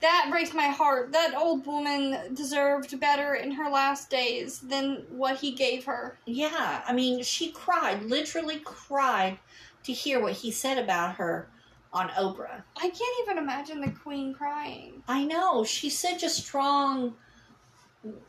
That 0.00 0.28
breaks 0.30 0.54
my 0.54 0.68
heart. 0.68 1.10
That 1.12 1.34
old 1.36 1.66
woman 1.66 2.32
deserved 2.34 2.98
better 3.00 3.34
in 3.34 3.50
her 3.52 3.68
last 3.68 4.10
days 4.10 4.60
than 4.60 5.04
what 5.10 5.38
he 5.38 5.52
gave 5.52 5.84
her. 5.86 6.18
Yeah, 6.24 6.82
I 6.86 6.92
mean, 6.92 7.22
she 7.24 7.50
cried, 7.50 8.04
literally 8.04 8.60
cried 8.64 9.38
to 9.82 9.92
hear 9.92 10.20
what 10.20 10.34
he 10.34 10.52
said 10.52 10.78
about 10.78 11.16
her 11.16 11.48
on 11.92 12.10
Oprah. 12.10 12.62
I 12.76 12.88
can't 12.90 13.16
even 13.22 13.38
imagine 13.38 13.80
the 13.80 13.90
queen 13.90 14.34
crying. 14.34 15.02
I 15.08 15.24
know 15.24 15.64
she's 15.64 15.98
such 15.98 16.22
a 16.22 16.28
strong, 16.28 17.14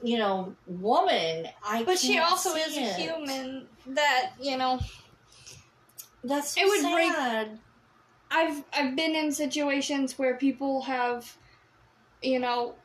you 0.01 0.17
know, 0.17 0.55
woman. 0.65 1.47
I 1.63 1.83
But 1.83 1.99
she 1.99 2.17
also 2.17 2.55
is 2.55 2.75
a 2.77 2.93
human 2.93 3.67
that, 3.87 4.31
you 4.41 4.57
know, 4.57 4.79
That's 6.23 6.55
so 6.55 6.61
It 6.61 6.67
would 6.67 6.91
break- 6.93 7.13
sad. 7.13 7.59
I've 8.31 8.63
I've 8.73 8.95
been 8.95 9.15
in 9.15 9.31
situations 9.31 10.17
where 10.17 10.35
people 10.35 10.81
have 10.83 11.35
you 12.21 12.39
know 12.39 12.75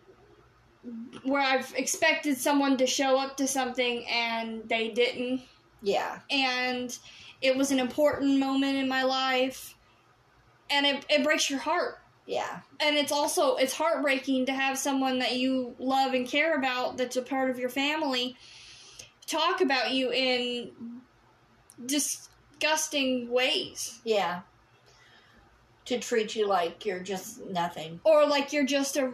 where 1.23 1.41
I've 1.41 1.73
expected 1.77 2.37
someone 2.37 2.77
to 2.79 2.87
show 2.87 3.19
up 3.19 3.37
to 3.39 3.47
something 3.47 4.07
and 4.07 4.69
they 4.69 4.91
didn't. 4.91 5.43
Yeah, 5.83 6.21
and 6.31 6.97
it 7.41 7.57
was 7.57 7.71
an 7.71 7.79
important 7.79 8.39
moment 8.39 8.77
in 8.77 8.89
my 8.89 9.03
life. 9.03 9.75
And 10.71 10.87
it, 10.87 11.05
it 11.11 11.23
breaks 11.23 11.51
your 11.51 11.59
heart. 11.59 11.99
Yeah, 12.27 12.61
and 12.81 12.97
it's 12.97 13.13
also 13.13 13.57
it's 13.57 13.75
heartbreaking 13.75 14.47
to 14.47 14.53
have 14.53 14.79
someone 14.79 15.19
that 15.19 15.37
you 15.37 15.75
love 15.79 16.15
and 16.15 16.27
care 16.27 16.57
about 16.57 16.97
that's 16.97 17.17
a 17.17 17.23
part 17.23 17.51
of 17.51 17.59
your 17.59 17.69
family 17.69 18.37
talk 19.27 19.61
about 19.61 19.93
you 19.93 20.11
in 20.13 20.71
disgusting 21.85 23.31
ways. 23.31 24.01
Yeah. 24.05 24.41
To 25.87 25.99
treat 25.99 26.35
you 26.35 26.47
like 26.47 26.87
you're 26.87 27.01
just 27.03 27.41
nothing. 27.45 28.01
or 28.05 28.27
like 28.27 28.53
you're 28.53 28.65
just 28.65 28.97
a 28.97 29.13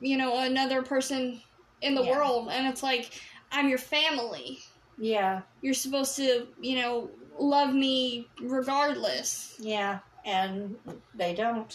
you 0.00 0.16
know 0.18 0.38
another 0.38 0.82
person 0.82 1.40
in 1.80 1.94
the 1.94 2.02
Yeah. 2.04 2.10
world 2.10 2.48
and 2.52 2.66
it's 2.66 2.82
like 2.82 3.12
i'm 3.52 3.68
your 3.68 3.78
family 3.78 4.58
Yeah, 4.98 5.42
you're 5.62 5.72
supposed 5.74 6.16
to 6.16 6.48
you 6.60 6.76
know 6.80 7.10
love 7.38 7.72
me 7.74 8.26
regardless 8.42 9.54
yeah, 9.58 10.00
and 10.26 10.76
they 11.14 11.34
don't. 11.34 11.74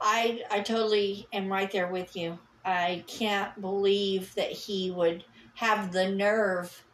I 0.00 0.42
I 0.50 0.60
totally 0.60 1.28
am 1.32 1.48
right 1.52 1.70
there 1.70 1.88
with 1.88 2.16
you. 2.16 2.38
I 2.64 3.04
can't 3.08 3.60
believe 3.60 4.34
that 4.34 4.50
he 4.50 4.90
would 4.90 5.24
have 5.54 5.92
the 5.92 6.08
nerve 6.08 6.84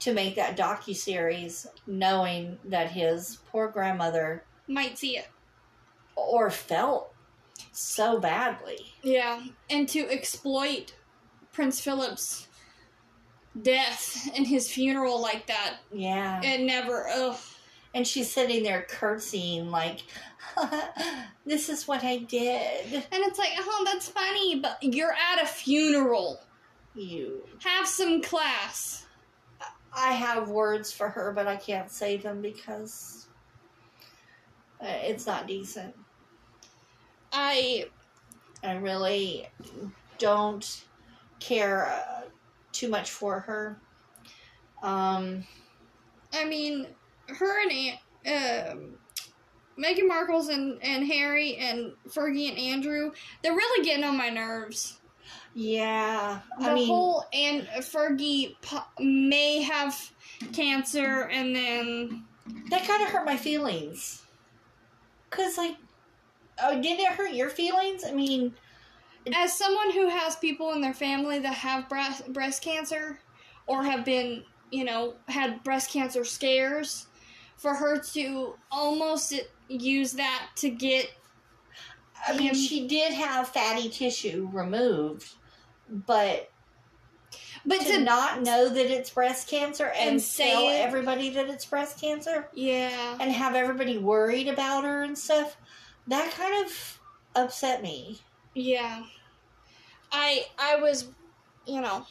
to 0.00 0.12
make 0.14 0.36
that 0.36 0.56
docu 0.56 0.94
series, 0.94 1.66
knowing 1.86 2.58
that 2.68 2.90
his 2.90 3.38
poor 3.50 3.68
grandmother 3.68 4.44
might 4.68 4.98
see 4.98 5.16
it 5.16 5.26
or 6.16 6.50
felt 6.50 7.12
so 7.72 8.18
badly. 8.20 8.78
yeah 9.02 9.42
and 9.70 9.88
to 9.88 10.00
exploit 10.10 10.94
prince 11.52 11.80
philip's 11.80 12.48
death 13.62 14.28
and 14.36 14.46
his 14.46 14.70
funeral 14.70 15.20
like 15.20 15.46
that 15.46 15.76
Yeah. 15.92 16.40
it 16.42 16.60
never 16.62 17.08
ugh. 17.08 17.36
And 17.96 18.04
she's 18.04 18.28
sitting 18.32 18.64
there 18.64 18.82
curtsying, 18.88 19.70
like, 19.70 20.00
this 21.46 21.68
is 21.68 21.86
what 21.86 22.02
I 22.02 22.16
did. 22.18 22.92
and 22.92 23.04
it's 23.12 23.38
like 23.38 23.52
oh 23.58 23.82
that's 23.84 24.08
funny 24.08 24.58
but 24.58 24.78
you're 24.82 25.12
at 25.12 25.40
a 25.42 25.46
funeral 25.46 26.40
You. 26.94 27.44
have 27.62 27.86
some 27.86 28.20
class 28.22 29.06
I 29.96 30.10
have 30.12 30.48
words 30.48 30.90
for 30.92 31.08
her, 31.08 31.30
but 31.30 31.46
I 31.46 31.54
can't 31.54 31.88
say 31.88 32.16
them 32.16 32.42
because 32.42 33.28
uh, 34.80 34.86
it's 34.88 35.24
not 35.24 35.46
decent. 35.46 35.94
I 37.34 37.86
I 38.62 38.74
really 38.76 39.46
don't 40.18 40.84
care 41.38 41.86
uh, 41.86 42.22
too 42.72 42.88
much 42.88 43.10
for 43.10 43.40
her. 43.40 43.78
Um, 44.82 45.44
I 46.32 46.44
mean, 46.46 46.86
her 47.28 47.62
and 47.62 47.70
Aunt, 48.24 48.70
um, 48.72 48.98
Meghan 49.78 50.08
Markle's 50.08 50.48
and, 50.48 50.82
and 50.82 51.06
Harry 51.06 51.56
and 51.56 51.92
Fergie 52.08 52.48
and 52.48 52.58
Andrew, 52.58 53.12
they're 53.42 53.52
really 53.52 53.84
getting 53.84 54.04
on 54.04 54.16
my 54.16 54.30
nerves. 54.30 55.00
yeah, 55.54 56.40
The 56.58 56.66
I 56.70 56.74
mean, 56.74 56.86
whole 56.86 57.24
and 57.32 57.66
Fergie 57.80 58.54
po- 58.62 58.84
may 58.98 59.60
have 59.62 60.10
cancer, 60.52 61.28
and 61.30 61.54
then 61.54 62.24
that 62.70 62.86
kind 62.86 63.02
of 63.02 63.08
hurt 63.08 63.26
my 63.26 63.36
feelings. 63.36 64.22
Cause 65.30 65.58
like, 65.58 65.76
oh, 66.62 66.80
did 66.80 66.98
it 67.00 67.08
hurt 67.08 67.32
your 67.32 67.50
feelings? 67.50 68.04
I 68.06 68.12
mean, 68.12 68.54
as 69.34 69.52
someone 69.56 69.92
who 69.92 70.08
has 70.08 70.36
people 70.36 70.72
in 70.72 70.80
their 70.80 70.94
family 70.94 71.38
that 71.40 71.54
have 71.54 71.88
breast 71.88 72.32
breast 72.32 72.62
cancer 72.62 73.18
or 73.66 73.82
have 73.82 74.04
been, 74.04 74.44
you 74.70 74.84
know, 74.84 75.14
had 75.28 75.62
breast 75.64 75.90
cancer 75.90 76.24
scares, 76.24 77.06
for 77.56 77.74
her 77.74 77.98
to 78.12 78.54
almost 78.70 79.34
use 79.68 80.12
that 80.12 80.48
to 80.56 80.68
get 80.70 81.10
I 82.26 82.32
mean, 82.36 82.48
him- 82.48 82.54
she 82.54 82.86
did 82.86 83.12
have 83.12 83.48
fatty 83.48 83.88
tissue 83.88 84.48
removed, 84.52 85.28
but 85.88 86.50
but 87.66 87.80
to 87.80 87.92
to 87.92 88.00
not 88.00 88.42
know 88.42 88.68
that 88.68 88.86
it's 88.90 89.10
breast 89.10 89.48
cancer 89.48 89.86
and, 89.96 90.10
And 90.10 90.22
say 90.22 90.50
tell 90.50 90.68
it. 90.68 90.80
everybody 90.80 91.30
that 91.30 91.48
it's 91.48 91.64
breast 91.64 91.98
cancer 92.00 92.48
yeah 92.52 93.16
and 93.18 93.32
have 93.32 93.54
everybody 93.54 93.96
worried 93.98 94.48
about 94.48 94.84
her 94.84 95.02
and 95.02 95.16
stuff, 95.16 95.56
that 96.08 96.32
kind 96.32 96.64
of 96.64 97.00
upset 97.34 97.82
me. 97.82 98.20
Yeah. 98.54 99.04
I 100.12 100.44
I 100.58 100.76
was, 100.76 101.08
you 101.66 101.80
know, 101.80 102.06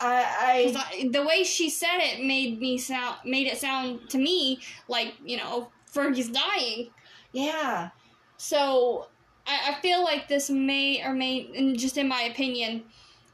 I, 0.00 0.72
I 0.74 0.84
I- 0.94 1.08
the 1.12 1.24
way 1.24 1.44
she 1.44 1.68
said 1.70 1.98
it 1.98 2.24
made 2.24 2.58
me 2.60 2.78
sound 2.78 3.16
made 3.24 3.46
it 3.46 3.58
sound 3.58 4.08
to 4.10 4.18
me 4.18 4.60
like 4.88 5.14
you 5.24 5.36
know 5.36 5.70
Fergie's 5.92 6.30
dying. 6.30 6.88
yeah, 7.32 7.90
So 8.38 9.08
I, 9.46 9.72
I 9.76 9.80
feel 9.82 10.02
like 10.04 10.26
this 10.28 10.48
may 10.48 11.02
or 11.04 11.12
may, 11.12 11.50
and 11.56 11.78
just 11.78 11.98
in 11.98 12.08
my 12.08 12.22
opinion, 12.22 12.84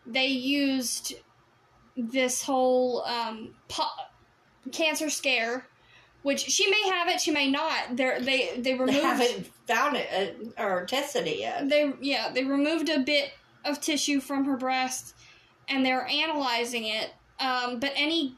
they 0.06 0.26
used 0.26 1.14
this 1.96 2.42
whole 2.42 3.02
um, 3.04 3.54
po- 3.68 3.84
cancer 4.72 5.08
scare, 5.10 5.66
which 6.22 6.40
she 6.40 6.68
may 6.70 6.88
have 6.90 7.08
it, 7.08 7.20
she 7.20 7.30
may 7.30 7.50
not. 7.50 7.96
They're, 7.96 8.20
they 8.20 8.50
they 8.56 8.60
they 8.60 8.74
removed 8.74 8.98
haven't 9.02 9.46
found 9.66 9.96
it 9.96 10.36
uh, 10.58 10.62
or 10.62 10.84
tested 10.86 11.26
it 11.26 11.38
yet. 11.38 11.68
they 11.68 11.92
yeah 12.00 12.30
they 12.32 12.44
removed 12.44 12.88
a 12.88 13.00
bit 13.00 13.30
of 13.64 13.80
tissue 13.80 14.20
from 14.20 14.44
her 14.44 14.56
breast 14.56 15.14
and 15.68 15.84
they're 15.84 16.06
analyzing 16.06 16.84
it 16.86 17.10
um, 17.40 17.78
but 17.78 17.92
any 17.96 18.34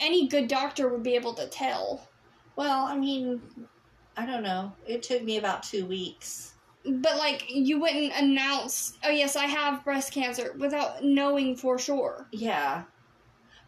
any 0.00 0.28
good 0.28 0.48
doctor 0.48 0.88
would 0.88 1.02
be 1.02 1.14
able 1.14 1.32
to 1.34 1.46
tell 1.48 2.08
Well, 2.56 2.84
I 2.86 2.96
mean, 2.98 3.40
I 4.16 4.26
don't 4.26 4.42
know. 4.42 4.72
It 4.86 5.02
took 5.02 5.22
me 5.22 5.38
about 5.38 5.62
two 5.62 5.86
weeks. 5.86 6.52
but 6.84 7.16
like 7.16 7.44
you 7.48 7.80
wouldn't 7.80 8.12
announce 8.16 8.98
oh 9.04 9.10
yes 9.10 9.36
i 9.36 9.44
have 9.46 9.84
breast 9.84 10.12
cancer 10.12 10.54
without 10.58 11.02
knowing 11.04 11.54
for 11.56 11.78
sure 11.78 12.26
Yeah, 12.32 12.82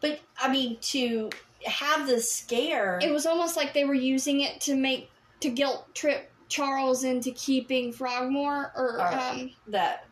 but 0.01 0.19
I 0.39 0.51
mean 0.51 0.77
to 0.93 1.29
have 1.65 2.07
the 2.07 2.19
scare. 2.19 2.99
it 3.01 3.11
was 3.11 3.25
almost 3.25 3.57
like 3.57 3.73
they 3.73 3.85
were 3.85 3.93
using 3.93 4.41
it 4.41 4.61
to 4.61 4.75
make 4.75 5.09
to 5.39 5.49
guilt 5.49 5.93
trip 5.95 6.31
charles 6.47 7.03
into 7.03 7.31
keeping 7.31 7.91
frogmore 7.91 8.71
or 8.75 8.99
Or 8.99 9.13
um, 9.13 9.51
that 9.67 10.05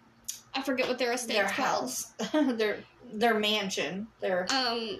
i 0.56 0.62
forget 0.62 0.88
what 0.88 0.98
their 0.98 1.14
estate's 1.14 1.38
their 1.38 1.48
house, 1.48 2.14
their 2.34 2.80
their 3.14 3.38
mansion, 3.40 4.08
their 4.20 4.48
um 4.52 5.00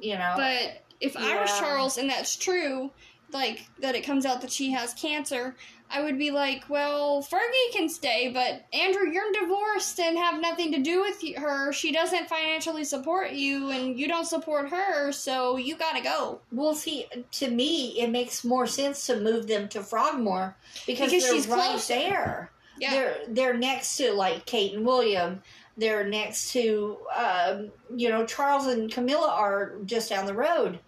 you 0.00 0.14
know. 0.16 0.34
But 0.36 0.84
if 1.00 1.16
I 1.16 1.40
was 1.40 1.58
Charles 1.58 1.98
and 1.98 2.10
that's 2.10 2.36
true, 2.36 2.90
like 3.32 3.66
that 3.80 3.94
it 3.94 4.04
comes 4.04 4.26
out 4.26 4.40
that 4.40 4.50
she 4.50 4.72
has 4.72 4.94
cancer, 4.94 5.54
I 5.90 6.02
would 6.02 6.18
be 6.18 6.30
like, 6.30 6.68
well, 6.68 7.22
Fergie 7.22 7.72
can 7.72 7.88
stay, 7.88 8.30
but 8.32 8.66
Andrew, 8.78 9.10
you're 9.10 9.32
divorced 9.32 9.98
and 9.98 10.18
have 10.18 10.40
nothing 10.40 10.70
to 10.72 10.78
do 10.82 11.00
with 11.00 11.22
her. 11.36 11.72
She 11.72 11.92
doesn't 11.92 12.28
financially 12.28 12.84
support 12.84 13.30
you, 13.32 13.70
and 13.70 13.98
you 13.98 14.06
don't 14.06 14.26
support 14.26 14.68
her, 14.68 15.12
so 15.12 15.56
you 15.56 15.76
gotta 15.76 16.02
go. 16.02 16.40
well, 16.52 16.74
see, 16.74 17.06
to 17.32 17.50
me, 17.50 17.98
it 18.00 18.10
makes 18.10 18.44
more 18.44 18.66
sense 18.66 19.06
to 19.06 19.18
move 19.20 19.46
them 19.46 19.66
to 19.68 19.82
Frogmore 19.82 20.56
because, 20.86 21.10
Because 21.10 21.24
they're 21.24 21.34
she's 21.34 21.48
right 21.48 21.70
closer. 21.70 21.94
there. 21.94 22.50
Yeah, 22.78 22.90
They're 22.90 23.16
they're 23.28 23.54
next 23.58 23.96
to 23.96 24.12
like 24.12 24.44
Kate 24.46 24.74
and 24.74 24.84
William. 24.86 25.42
They're 25.76 26.06
next 26.08 26.52
to 26.52 26.98
um, 27.16 27.70
you 27.96 28.08
know 28.10 28.26
Charles 28.26 28.66
and 28.66 28.92
Camilla 28.92 29.28
are 29.30 29.72
just 29.84 30.10
down 30.10 30.26
the 30.26 30.34
road. 30.34 30.78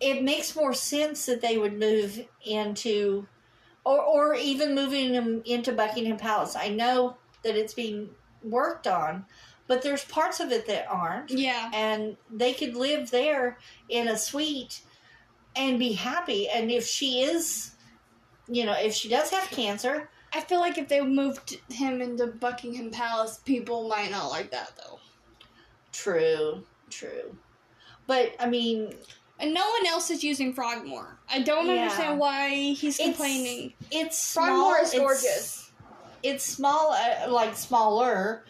It 0.00 0.22
makes 0.24 0.56
more 0.56 0.74
sense 0.74 1.26
that 1.26 1.40
they 1.40 1.56
would 1.58 1.78
move 1.78 2.20
into, 2.44 3.26
or 3.84 4.00
or 4.00 4.34
even 4.34 4.74
moving 4.74 5.12
them 5.12 5.42
into 5.44 5.72
Buckingham 5.72 6.16
Palace. 6.16 6.56
I 6.56 6.68
know 6.68 7.16
that 7.42 7.56
it's 7.56 7.74
being 7.74 8.10
worked 8.42 8.86
on, 8.86 9.24
but 9.66 9.82
there's 9.82 10.04
parts 10.04 10.40
of 10.40 10.52
it 10.52 10.66
that 10.66 10.86
aren't, 10.88 11.30
yeah, 11.30 11.70
and 11.74 12.16
they 12.30 12.52
could 12.52 12.74
live 12.74 13.10
there 13.10 13.58
in 13.88 14.08
a 14.08 14.16
suite 14.16 14.82
and 15.56 15.78
be 15.78 15.92
happy. 15.92 16.48
And 16.48 16.70
if 16.70 16.86
she 16.86 17.22
is 17.22 17.72
you 18.48 18.64
know, 18.64 18.72
if 18.72 18.94
she 18.94 19.08
does 19.08 19.30
have 19.30 19.48
cancer, 19.50 20.08
I 20.34 20.40
feel 20.40 20.60
like 20.60 20.78
if 20.78 20.88
they 20.88 21.00
moved 21.00 21.58
him 21.70 22.00
into 22.00 22.26
Buckingham 22.26 22.90
Palace, 22.90 23.40
people 23.44 23.88
might 23.88 24.10
not 24.10 24.30
like 24.30 24.50
that 24.50 24.72
though. 24.76 24.98
true, 25.92 26.64
true. 26.90 27.36
But 28.06 28.34
I 28.40 28.48
mean, 28.48 28.94
And 29.42 29.52
no 29.52 29.68
one 29.68 29.86
else 29.88 30.08
is 30.10 30.22
using 30.24 30.54
Frogmore. 30.54 31.18
I 31.28 31.40
don't 31.40 31.66
Yeah. 31.66 31.82
understand 31.82 32.18
why 32.20 32.48
he's 32.50 32.96
complaining. 32.96 33.74
it's 33.90 34.32
Frogmore 34.32 34.76
small, 34.76 34.82
is 34.84 34.94
it's- 34.94 35.00
gorgeous. 35.22 35.70
It's, 36.22 36.44
small, 36.44 36.92
uh, 36.92 37.28
like 37.28 37.56
smaller. 37.56 38.44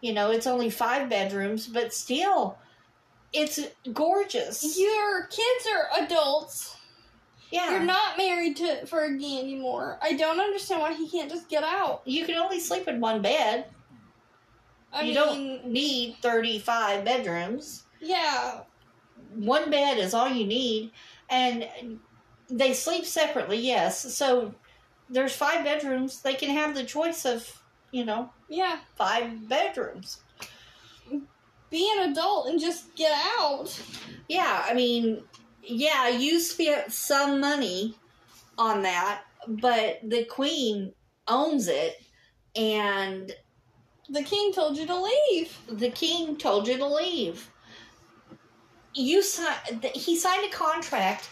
You 0.00 0.14
know, 0.14 0.30
it's 0.30 0.46
only 0.46 0.70
five 0.70 1.10
bedrooms, 1.10 1.66
but 1.66 1.92
still, 1.92 2.56
it's 3.34 3.60
gorgeous. 3.92 4.78
Your 4.78 5.26
kids 5.26 5.66
are 5.70 6.02
adults. 6.02 6.74
yeah, 7.50 7.70
You're 7.72 7.80
not 7.80 8.16
married 8.16 8.56
to 8.58 8.86
Fergie 8.86 9.38
anymore. 9.42 9.98
I 10.00 10.12
don't 10.14 10.40
understand 10.40 10.80
why 10.80 10.94
he 10.94 11.08
can't 11.10 11.30
just 11.30 11.48
get 11.50 11.62
out. 11.64 12.00
you 12.06 12.24
can 12.24 12.36
only 12.36 12.58
sleep 12.60 12.88
in 12.88 13.00
one 13.00 13.20
bed. 13.20 13.66
I 14.92 15.00
you 15.02 15.06
mean, 15.08 15.14
don't 15.14 15.66
need 15.66 16.16
35 16.22 17.04
bedrooms. 17.04 17.84
yeah, 18.00 18.60
One 19.34 19.70
bed 19.70 19.98
is 19.98 20.14
all 20.14 20.28
you 20.28 20.46
need. 20.46 20.90
And 21.30 21.68
they 22.48 22.72
sleep 22.72 23.04
separately, 23.04 23.58
yes. 23.58 24.14
So 24.14 24.54
there's 25.10 25.34
five 25.34 25.64
bedrooms. 25.64 26.22
They 26.22 26.34
can 26.34 26.50
have 26.50 26.74
the 26.74 26.84
choice 26.84 27.24
of, 27.24 27.62
you 27.92 28.04
know, 28.04 28.30
yeah. 28.48 28.78
five 28.96 29.48
bedrooms. 29.48 30.20
Be 31.70 31.92
an 31.98 32.10
adult 32.10 32.48
and 32.48 32.58
just 32.58 32.94
get 32.96 33.12
out. 33.38 33.78
Yeah, 34.28 34.64
I 34.66 34.72
mean, 34.72 35.22
yeah, 35.62 36.08
you 36.08 36.40
spent 36.40 36.92
some 36.92 37.40
money 37.40 37.94
on 38.56 38.82
that, 38.82 39.22
but 39.46 40.00
the 40.02 40.24
queen 40.24 40.92
owns 41.26 41.68
it. 41.68 42.00
And 42.56 43.30
The 44.08 44.22
king 44.22 44.52
told 44.54 44.78
you 44.78 44.86
to 44.86 44.96
leave. 44.96 45.58
the 45.68 45.90
king 45.90 46.38
told 46.38 46.66
you 46.66 46.78
to 46.78 46.86
leave. 46.86 47.50
You. 48.98 49.22
He 49.94 50.16
signed 50.16 50.44
a 50.44 50.54
contract 50.54 51.28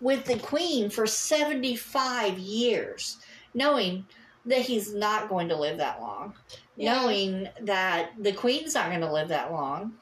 with 0.00 0.24
the 0.24 0.38
queen 0.38 0.90
for 0.90 1.06
seventy-five 1.06 2.38
years, 2.38 3.18
knowing 3.54 4.06
that 4.46 4.60
he's 4.60 4.94
not 4.94 5.28
going 5.28 5.48
to 5.48 5.56
live 5.56 5.78
that 5.78 6.00
long, 6.00 6.34
Yeah. 6.76 6.94
knowing 6.94 7.48
that 7.62 8.10
the 8.18 8.32
queen's 8.32 8.74
not 8.74 8.88
going 8.88 9.00
to 9.02 9.12
live 9.12 9.28
that 9.28 9.52
long. 9.52 9.92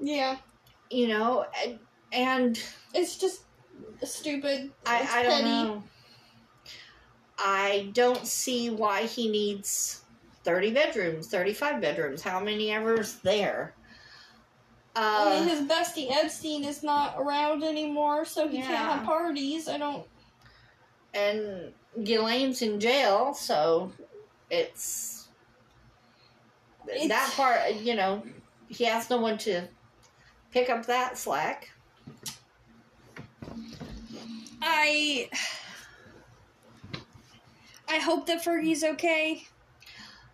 Yeah, 0.00 0.38
You 0.88 1.08
know, 1.08 1.44
and, 1.62 1.78
and 2.10 2.62
it's 2.94 3.18
just 3.18 3.42
stupid. 4.02 4.70
It's 4.70 4.72
I, 4.86 5.20
I 5.20 5.22
don't 5.24 5.44
know. 5.44 5.82
I 7.38 7.90
don't 7.92 8.26
see 8.26 8.70
why 8.70 9.02
he 9.02 9.28
needs 9.30 10.04
30 10.44 10.72
bedrooms, 10.72 11.28
35 11.28 11.80
bedrooms. 11.82 12.22
How 12.22 12.40
many 12.40 12.70
ever's 12.70 13.16
there? 13.16 13.74
I 14.96 15.26
Uh, 15.26 15.30
mean, 15.40 15.48
his 15.48 15.60
bestie 15.68 16.10
Epstein 16.10 16.64
is 16.64 16.82
not 16.82 17.14
around 17.18 17.62
anymore, 17.62 18.24
so 18.24 18.48
he 18.48 18.58
Yeah. 18.58 18.66
can't 18.66 18.92
have 18.98 19.04
parties. 19.04 19.68
I 19.68 19.78
don't. 19.78 20.06
and 21.12 21.74
Ghislaine's 22.04 22.62
in 22.62 22.78
jail, 22.78 23.34
so 23.34 23.92
it's, 24.48 25.28
It's- 26.86 27.08
that 27.08 27.32
part. 27.32 27.74
You 27.74 27.96
know, 27.96 28.22
he 28.68 28.84
has 28.84 29.10
no 29.10 29.16
one 29.16 29.36
to 29.38 29.66
pick 30.52 30.70
up 30.70 30.86
that 30.86 31.18
slack. 31.18 31.68
I. 34.62 35.28
I 37.88 37.96
hope 37.98 38.26
that 38.26 38.44
Fergie's 38.44 38.84
okay, 38.84 39.44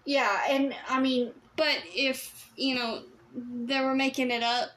Yeah, 0.05 0.43
and 0.51 0.75
I 0.91 1.01
mean, 1.01 1.33
but 1.57 1.79
if 1.87 2.51
you 2.57 2.75
know 2.75 3.03
they 3.37 3.81
were 3.81 3.95
making 3.95 4.31
it 4.31 4.43
up, 4.43 4.71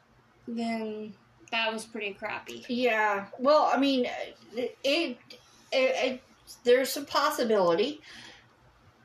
then 0.47 1.13
that 1.51 1.71
was 1.71 1.85
pretty 1.85 2.13
crappy. 2.13 2.65
yeah. 2.67 3.27
Well, 3.39 3.69
I 3.73 3.79
mean, 3.79 4.07
it, 4.55 4.77
it, 4.83 5.17
it 5.71 6.21
there's 6.63 6.95
a 6.97 7.01
possibility, 7.01 8.01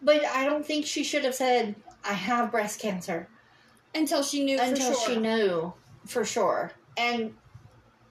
but 0.03 0.25
I 0.25 0.45
don't 0.45 0.67
think 0.67 0.87
she 0.87 1.05
should 1.05 1.25
have 1.25 1.35
said, 1.35 1.75
"I 2.05 2.13
have 2.13 2.51
breast 2.51 2.81
cancer." 2.81 3.29
Until 3.95 4.23
she 4.23 4.45
knew 4.45 4.59
until 4.59 4.93
for 4.93 4.99
sure. 4.99 5.15
she 5.15 5.21
knew 5.21 5.75
for 6.07 6.25
sure. 6.25 6.73
And 6.97 7.35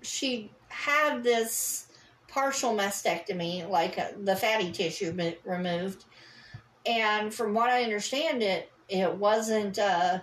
she 0.02 0.50
had 0.70 1.24
this 1.24 1.88
partial 2.28 2.74
mastectomy, 2.74 3.68
like 3.70 4.00
uh, 4.00 4.08
the 4.24 4.36
fatty 4.36 4.72
tissue 4.72 5.16
removed. 5.46 6.06
And 6.86 7.34
from 7.34 7.54
what 7.54 7.70
I 7.70 7.84
understand, 7.84 8.42
it 8.42 8.72
it 8.90 9.14
wasn't 9.14 9.78
uh, 9.78 10.20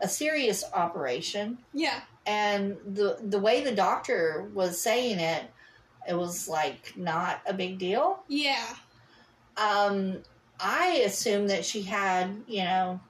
a 0.00 0.08
serious 0.08 0.64
operation. 0.72 1.58
Yeah, 1.74 2.00
And 2.26 2.76
the 2.86 3.18
the 3.22 3.38
way 3.38 3.62
the 3.62 3.74
doctor 3.74 4.48
was 4.54 4.80
saying 4.80 5.18
it, 5.18 5.44
it 6.08 6.14
was 6.14 6.48
like 6.48 6.92
not 6.96 7.40
a 7.46 7.52
big 7.54 7.78
deal. 7.78 8.22
yeah, 8.28 8.74
Um, 9.56 10.22
I 10.58 11.02
assumed 11.06 11.50
that 11.50 11.64
she 11.64 11.82
had, 11.82 12.42
you 12.46 12.64
know, 12.64 13.00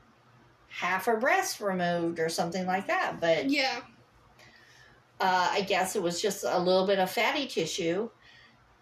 half 0.68 1.06
her 1.06 1.16
breast 1.18 1.60
removed 1.60 2.18
or 2.20 2.28
something 2.28 2.66
like 2.66 2.86
that, 2.86 3.20
but 3.20 3.50
yeah. 3.50 3.80
uh, 5.20 5.48
I 5.50 5.62
guess 5.62 5.96
it 5.96 6.02
was 6.02 6.20
just 6.22 6.44
a 6.44 6.58
little 6.58 6.86
bit 6.86 6.98
of 6.98 7.10
fatty 7.10 7.46
tissue, 7.46 8.08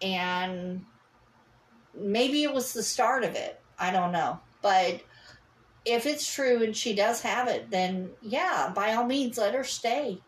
and 0.01 0.85
maybe 1.95 2.43
it 2.43 2.53
was 2.53 2.73
the 2.73 2.83
start 2.83 3.23
of 3.23 3.35
it. 3.35 3.59
I 3.77 3.91
don't 3.91 4.11
know, 4.11 4.39
but 4.61 5.01
if 5.91 6.05
it's 6.05 6.33
true 6.33 6.63
and 6.63 6.75
she 6.75 6.93
does 6.93 7.21
have 7.21 7.47
it, 7.47 7.69
then 7.69 8.09
yeah, 8.21 8.71
by 8.73 8.93
all 8.93 9.05
means, 9.05 9.37
let 9.37 9.53
her 9.53 9.63
stay. 9.63 10.19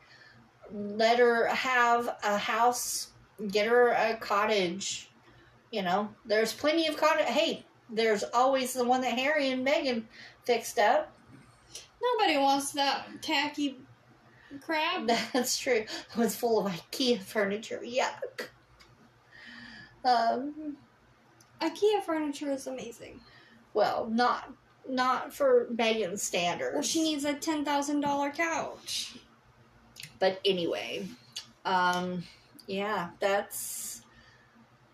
Let 0.72 1.20
her 1.20 1.48
have 1.48 2.16
a 2.24 2.38
house. 2.38 3.10
Get 3.50 3.68
her 3.68 3.90
a 3.90 4.16
cottage. 4.18 5.10
You 5.72 5.84
know, 5.84 6.10
there's 6.26 6.54
plenty 6.54 6.88
of 6.88 6.98
cottage. 6.98 7.26
Hey, 7.26 7.66
there's 7.90 8.24
always 8.34 8.74
the 8.74 8.84
one 8.84 9.02
that 9.02 9.18
Harry 9.18 9.50
and 9.52 9.66
Meghan 9.66 10.04
fixed 10.44 10.80
up. 10.80 11.12
Nobody 12.02 12.38
wants 12.38 12.72
that 12.72 13.08
tacky 13.22 13.80
crap. 14.62 15.08
That's 15.34 15.58
true. 15.58 15.86
It 15.86 16.18
was 16.18 16.36
full 16.36 16.66
of 16.66 16.72
IKEA 16.72 17.20
furniture. 17.20 17.82
Yuck. 17.86 18.48
Um. 20.04 20.78
IKEA 21.62 22.04
furniture 22.04 22.52
is 22.52 22.66
amazing. 22.68 23.20
Well, 23.74 24.10
not 24.10 24.52
not 24.88 25.34
for 25.34 25.68
Meghan's 25.74 26.22
standards. 26.24 26.74
Well, 26.74 26.84
she 26.84 27.04
needs 27.04 27.24
a 27.26 27.34
ten 27.34 27.64
thousand 27.66 28.02
dollar 28.02 28.32
couch. 28.32 29.16
But 30.20 30.40
anyway, 30.46 31.08
um, 31.66 32.24
yeah, 32.68 33.10
that's 33.20 34.02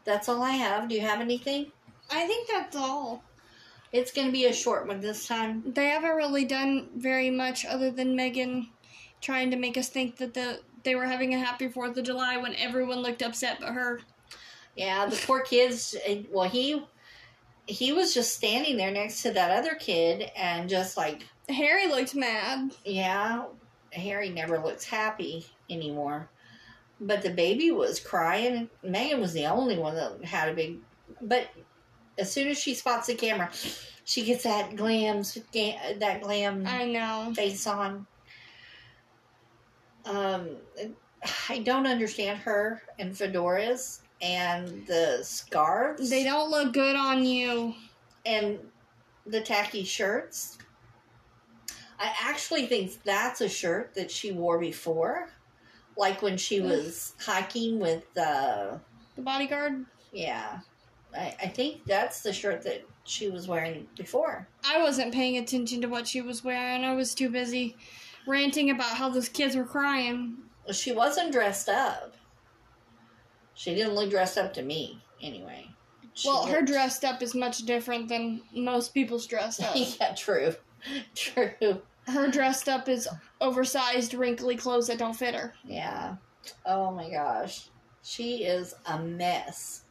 that's 0.06 0.30
all 0.30 0.42
I 0.42 0.52
have. 0.52 0.88
Do 0.90 0.96
you 0.96 1.02
have 1.02 1.20
anything? 1.22 1.72
I 2.12 2.26
think 2.28 2.48
that's 2.48 2.76
all. 2.76 3.24
It's 3.92 4.12
going 4.12 4.28
to 4.28 4.34
be 4.34 4.46
a 4.46 4.54
short 4.54 4.88
one 4.88 5.00
this 5.00 5.28
time. 5.28 5.64
They 5.66 5.88
haven't 5.88 6.16
really 6.16 6.46
done 6.46 6.90
very 6.96 7.30
much 7.30 7.66
other 7.66 7.90
than 7.92 8.16
Megan 8.16 8.70
trying 9.22 9.50
to 9.52 9.58
make 9.58 9.78
us 9.78 9.90
think 9.90 10.18
that 10.18 10.34
the 10.34 10.60
they 10.84 10.96
were 10.96 11.06
having 11.06 11.34
a 11.34 11.40
happy 11.40 11.68
Fourth 11.68 11.98
of 11.98 12.06
July 12.06 12.38
when 12.38 12.56
everyone 12.56 13.00
looked 13.00 13.22
upset 13.22 13.58
but 13.60 13.70
her. 13.74 14.00
Yeah, 14.76 15.06
the 15.08 15.16
poor 15.26 15.42
kids. 15.42 15.96
eh, 16.06 16.22
Well, 16.32 16.48
he 16.48 16.86
he 17.68 17.92
was 17.92 18.14
just 18.14 18.34
standing 18.34 18.78
there 18.78 18.92
next 18.92 19.22
to 19.24 19.32
that 19.32 19.52
other 19.52 19.76
kid 19.76 20.32
and 20.36 20.70
just 20.70 20.98
like, 20.98 21.26
Harry 21.50 21.88
looked 21.88 22.16
mad. 22.16 22.72
yeah, 22.86 23.46
Harry 23.92 24.30
never 24.30 24.58
looks 24.58 24.86
happy 24.86 25.46
anymore. 25.70 26.30
But 27.00 27.22
the 27.22 27.30
baby 27.30 27.72
was 27.72 28.00
crying. 28.00 28.70
Meghan 28.84 29.20
was 29.20 29.34
the 29.34 29.46
only 29.46 29.78
one 29.78 29.96
that 29.96 30.24
had 30.26 30.50
a 30.50 30.54
big. 30.54 30.78
But 31.22 31.48
as 32.18 32.32
soon 32.32 32.48
as 32.48 32.58
she 32.58 32.74
spots 32.74 33.08
the 33.08 33.14
camera, 33.16 33.52
she 34.04 34.24
gets 34.24 34.44
that 34.44 34.76
glam, 34.76 35.22
that 35.54 36.22
glam 36.22 36.66
I 36.66 36.86
know. 36.86 37.34
face 37.36 37.68
on. 37.68 38.08
Um, 40.06 40.50
I 41.50 41.60
don't 41.60 41.86
understand 41.86 42.40
her 42.40 42.82
and 42.98 43.14
fedoras 43.14 44.00
and 44.22 44.86
the 44.88 45.20
scarves 45.24 46.10
They 46.10 46.24
don't 46.24 46.50
look 46.52 46.74
good 46.74 46.96
on 46.96 47.24
you. 47.24 47.74
and 48.26 48.60
the 49.26 49.42
tacky 49.42 49.84
shirts. 49.84 50.58
I 52.00 52.14
actually 52.22 52.68
think 52.68 53.02
that's 53.04 53.42
a 53.42 53.50
shirt 53.50 53.94
that 53.96 54.12
she 54.12 54.32
wore 54.32 54.60
before, 54.60 55.30
like 55.98 56.22
when 56.22 56.38
she 56.38 56.62
was 56.62 57.14
hiking 57.20 57.80
with 57.80 58.04
uh, 58.18 58.78
The 59.16 59.22
bodyguard. 59.22 59.86
yeah. 60.12 60.60
I, 61.16 61.36
I 61.42 61.48
think 61.48 61.86
that's 61.86 62.22
the 62.22 62.34
shirt 62.34 62.62
that 62.64 62.86
she 63.06 63.30
was 63.30 63.48
wearing 63.48 63.88
before. 63.98 64.48
I 64.66 64.84
wasn't 64.84 65.14
paying 65.14 65.38
attention 65.38 65.82
to 65.82 65.88
what 65.88 66.06
she 66.08 66.22
was 66.22 66.44
wearing. 66.44 66.84
I 66.84 66.94
was 66.94 67.16
too 67.16 67.30
busy 67.30 67.78
ranting 68.28 68.70
about 68.70 68.98
how 68.98 69.10
those 69.10 69.30
kids 69.30 69.56
were 69.56 69.64
crying. 69.64 70.36
She 70.74 70.92
wasn't 70.92 71.32
dressed 71.32 71.70
up. 71.70 72.17
She 73.58 73.74
didn't 73.76 73.96
look 73.96 74.10
dressed 74.12 74.38
up 74.38 74.54
to 74.54 74.62
me, 74.62 75.02
anyway. 75.22 75.68
She 76.14 76.30
Well, 76.30 76.46
her 76.46 76.62
dressed 76.62 77.04
up 77.04 77.22
is 77.22 77.36
much 77.36 77.60
different 77.66 78.08
than 78.08 78.42
most 78.54 78.94
people's 78.94 79.26
dressed 79.28 79.62
up. 79.64 79.74
yeah, 79.76 80.14
true, 80.16 80.56
true. 81.16 81.82
her 82.08 82.28
dressed 82.30 82.70
up 82.70 82.88
is 82.88 83.08
oversized, 83.42 84.14
wrinkly 84.14 84.56
clothes 84.56 84.88
that 84.88 85.00
don't 85.00 85.16
fit 85.16 85.36
her. 85.36 85.54
Yeah. 85.66 86.16
Oh 86.66 86.92
my 86.92 87.10
gosh, 87.10 87.70
she 88.04 88.44
is 88.46 88.74
a 88.86 89.00
mess. 89.00 89.82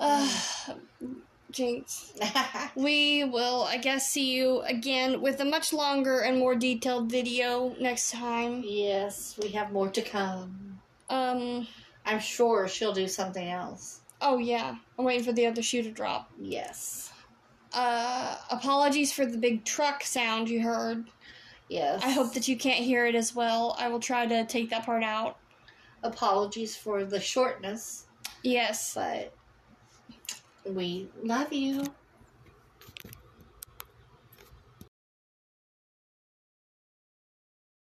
Ugh, 0.00 0.76
Jinx. 1.52 2.12
We 2.76 3.22
will, 3.22 3.62
I 3.62 3.76
guess, 3.76 4.08
see 4.10 4.34
you 4.34 4.60
again 4.62 5.20
with 5.20 5.38
a 5.40 5.44
much 5.44 5.72
longer 5.72 6.18
and 6.20 6.36
more 6.38 6.56
detailed 6.56 7.10
video 7.10 7.76
next 7.80 8.10
time. 8.10 8.62
yes, 8.66 9.38
we 9.40 9.50
have 9.50 9.70
more 9.72 9.88
to 9.90 10.02
come. 10.02 10.80
Um, 11.08 11.68
I'm 12.06 12.20
sure 12.20 12.68
she'll 12.68 12.92
do 12.92 13.08
something 13.08 13.48
else. 13.48 14.00
oh 14.20 14.38
yeah, 14.38 14.76
I'm 14.98 15.04
waiting 15.04 15.24
for 15.24 15.32
the 15.32 15.46
other 15.46 15.62
shoe 15.62 15.82
to 15.82 15.90
drop. 15.90 16.30
Yes. 16.38 17.12
Uh, 17.72 18.36
apologies 18.50 19.12
for 19.12 19.26
the 19.26 19.36
big 19.38 19.64
truck 19.64 20.02
sound 20.04 20.48
you 20.48 20.62
heard. 20.62 21.10
Yes. 21.68 22.02
I 22.04 22.10
hope 22.10 22.34
that 22.34 22.46
you 22.46 22.56
can't 22.56 22.84
hear 22.84 23.06
it 23.06 23.14
as 23.14 23.34
well. 23.34 23.74
I 23.78 23.88
will 23.88 23.98
try 24.00 24.26
to 24.26 24.44
take 24.44 24.70
that 24.70 24.84
part 24.86 25.02
out. 25.02 25.38
Apologies 26.02 26.76
for 26.76 27.04
the 27.04 27.18
shortness, 27.18 28.06
Yes. 28.42 28.92
but 28.94 29.34
we 30.64 31.08
love 31.22 31.52
you. 31.52 31.84